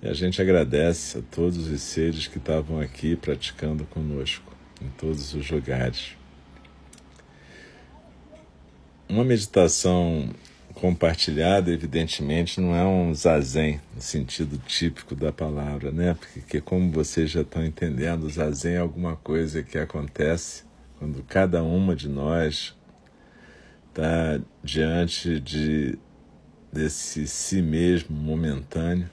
e 0.00 0.06
a 0.08 0.14
gente 0.14 0.40
agradece 0.40 1.18
a 1.18 1.22
todos 1.22 1.66
os 1.66 1.82
seres 1.82 2.28
que 2.28 2.38
estavam 2.38 2.80
aqui 2.80 3.16
praticando 3.16 3.84
conosco, 3.84 4.56
em 4.80 4.88
todos 4.90 5.34
os 5.34 5.50
lugares. 5.50 6.16
Uma 9.08 9.24
meditação 9.24 10.30
compartilhada, 10.72 11.72
evidentemente, 11.72 12.60
não 12.60 12.76
é 12.76 12.84
um 12.84 13.12
zazen 13.12 13.80
no 13.96 14.00
sentido 14.00 14.56
típico 14.58 15.16
da 15.16 15.32
palavra, 15.32 15.90
né? 15.90 16.14
Porque, 16.14 16.60
como 16.60 16.92
vocês 16.92 17.30
já 17.30 17.40
estão 17.40 17.64
entendendo, 17.64 18.24
o 18.24 18.30
zazen 18.30 18.74
é 18.74 18.78
alguma 18.78 19.16
coisa 19.16 19.62
que 19.64 19.76
acontece 19.76 20.62
quando 20.98 21.24
cada 21.24 21.62
uma 21.64 21.96
de 21.96 22.08
nós 22.08 22.76
está 23.88 24.40
diante 24.62 25.40
de 25.40 25.98
desse 26.72 27.26
si 27.26 27.62
mesmo 27.62 28.16
momentâneo 28.16 29.08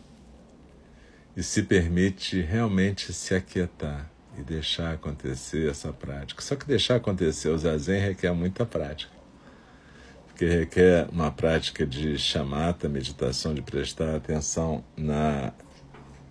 e 1.36 1.44
se 1.44 1.64
permite 1.64 2.42
realmente 2.42 3.12
se 3.14 3.36
aquietar 3.36 4.10
e 4.38 4.42
deixar 4.42 4.94
acontecer 4.94 5.70
essa 5.70 5.92
prática. 5.92 6.42
Só 6.42 6.56
que 6.56 6.66
deixar 6.66 6.96
acontecer 6.96 7.50
o 7.50 7.58
zazen 7.58 8.00
requer 8.00 8.34
muita 8.34 8.66
prática, 8.66 9.12
porque 10.28 10.46
requer 10.46 11.08
uma 11.12 11.32
prática 11.32 11.86
de 11.86 12.18
chamata, 12.18 12.90
meditação, 12.90 13.54
de 13.54 13.62
prestar 13.62 14.16
atenção 14.16 14.84
na 14.96 15.54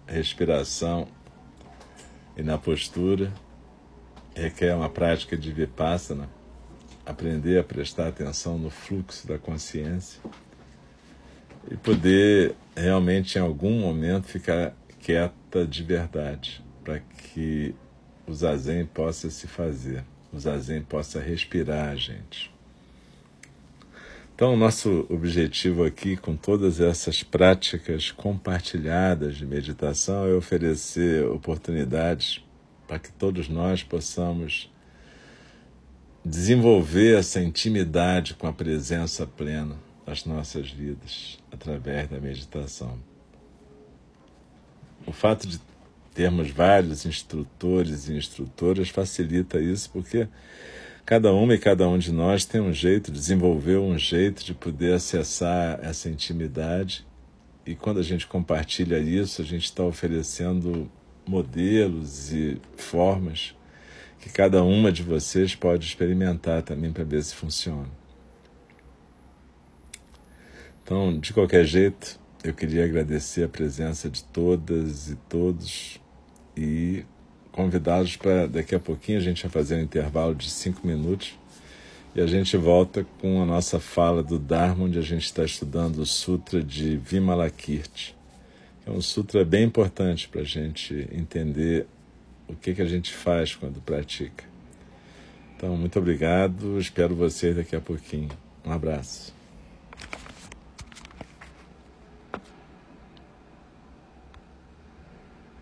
respiração 0.06 1.08
e 2.36 2.42
na 2.42 2.58
postura, 2.58 3.32
requer 4.34 4.74
uma 4.74 4.90
prática 4.90 5.36
de 5.36 5.52
vipassana 5.52 6.28
aprender 7.06 7.58
a 7.58 7.64
prestar 7.64 8.08
atenção 8.08 8.58
no 8.58 8.70
fluxo 8.70 9.26
da 9.26 9.38
consciência 9.38 10.20
e 11.70 11.76
poder 11.76 12.54
realmente 12.76 13.38
em 13.38 13.40
algum 13.40 13.78
momento 13.80 14.26
ficar 14.26 14.74
quieta 15.00 15.66
de 15.66 15.82
verdade, 15.82 16.64
para 16.82 16.98
que 16.98 17.74
o 18.26 18.34
zazen 18.34 18.86
possa 18.86 19.30
se 19.30 19.46
fazer, 19.46 20.04
o 20.32 20.38
zazen 20.38 20.82
possa 20.82 21.20
respirar 21.20 21.96
gente. 21.96 22.52
Então, 24.34 24.54
o 24.54 24.56
nosso 24.56 25.06
objetivo 25.08 25.84
aqui, 25.84 26.16
com 26.16 26.34
todas 26.34 26.80
essas 26.80 27.22
práticas 27.22 28.10
compartilhadas 28.10 29.36
de 29.36 29.46
meditação, 29.46 30.26
é 30.26 30.34
oferecer 30.34 31.24
oportunidades 31.26 32.42
para 32.88 32.98
que 32.98 33.12
todos 33.12 33.48
nós 33.48 33.84
possamos 33.84 34.72
desenvolver 36.24 37.18
essa 37.18 37.40
intimidade 37.40 38.34
com 38.34 38.48
a 38.48 38.52
presença 38.52 39.24
plena 39.24 39.76
das 40.06 40.24
nossas 40.24 40.70
vidas 40.70 41.38
através 41.50 42.08
da 42.08 42.18
meditação. 42.18 42.98
O 45.06 45.12
fato 45.12 45.46
de 45.46 45.60
termos 46.14 46.50
vários 46.50 47.04
instrutores 47.04 48.08
e 48.08 48.14
instrutoras 48.14 48.88
facilita 48.88 49.60
isso, 49.60 49.90
porque 49.90 50.28
cada 51.04 51.32
uma 51.32 51.54
e 51.54 51.58
cada 51.58 51.88
um 51.88 51.98
de 51.98 52.12
nós 52.12 52.44
tem 52.44 52.60
um 52.60 52.72
jeito, 52.72 53.10
desenvolveu 53.10 53.84
um 53.84 53.98
jeito 53.98 54.44
de 54.44 54.54
poder 54.54 54.94
acessar 54.94 55.80
essa 55.82 56.08
intimidade. 56.08 57.04
E 57.66 57.74
quando 57.74 57.98
a 57.98 58.02
gente 58.02 58.26
compartilha 58.26 58.98
isso, 58.98 59.42
a 59.42 59.44
gente 59.44 59.64
está 59.64 59.82
oferecendo 59.82 60.90
modelos 61.26 62.32
e 62.32 62.60
formas 62.76 63.54
que 64.20 64.30
cada 64.30 64.62
uma 64.62 64.90
de 64.90 65.02
vocês 65.02 65.54
pode 65.54 65.86
experimentar 65.86 66.62
também 66.62 66.92
para 66.92 67.04
ver 67.04 67.22
se 67.22 67.34
funciona. 67.34 68.03
Então, 70.84 71.18
de 71.18 71.32
qualquer 71.32 71.64
jeito, 71.64 72.20
eu 72.44 72.52
queria 72.52 72.84
agradecer 72.84 73.42
a 73.42 73.48
presença 73.48 74.10
de 74.10 74.22
todas 74.22 75.10
e 75.10 75.16
todos 75.30 75.98
e 76.54 77.06
convidá-los 77.50 78.16
para 78.16 78.46
daqui 78.46 78.74
a 78.74 78.78
pouquinho 78.78 79.16
a 79.18 79.22
gente 79.22 79.42
vai 79.42 79.50
fazer 79.50 79.76
um 79.76 79.80
intervalo 79.80 80.34
de 80.34 80.50
cinco 80.50 80.86
minutos 80.86 81.38
e 82.14 82.20
a 82.20 82.26
gente 82.26 82.54
volta 82.58 83.06
com 83.18 83.42
a 83.42 83.46
nossa 83.46 83.80
fala 83.80 84.22
do 84.22 84.38
Dharma, 84.38 84.84
onde 84.84 84.98
a 84.98 85.02
gente 85.02 85.24
está 85.24 85.42
estudando 85.42 85.98
o 85.98 86.06
Sutra 86.06 86.62
de 86.62 86.96
Vimalakirti. 86.98 88.14
É 88.86 88.90
um 88.90 89.00
sutra 89.00 89.42
bem 89.44 89.64
importante 89.64 90.28
para 90.28 90.42
a 90.42 90.44
gente 90.44 91.08
entender 91.10 91.86
o 92.46 92.54
que, 92.54 92.74
que 92.74 92.82
a 92.82 92.86
gente 92.86 93.14
faz 93.14 93.54
quando 93.54 93.80
pratica. 93.80 94.44
Então, 95.56 95.74
muito 95.76 95.98
obrigado. 95.98 96.78
Espero 96.78 97.14
vocês 97.14 97.56
daqui 97.56 97.74
a 97.74 97.80
pouquinho. 97.80 98.28
Um 98.64 98.70
abraço. 98.70 99.33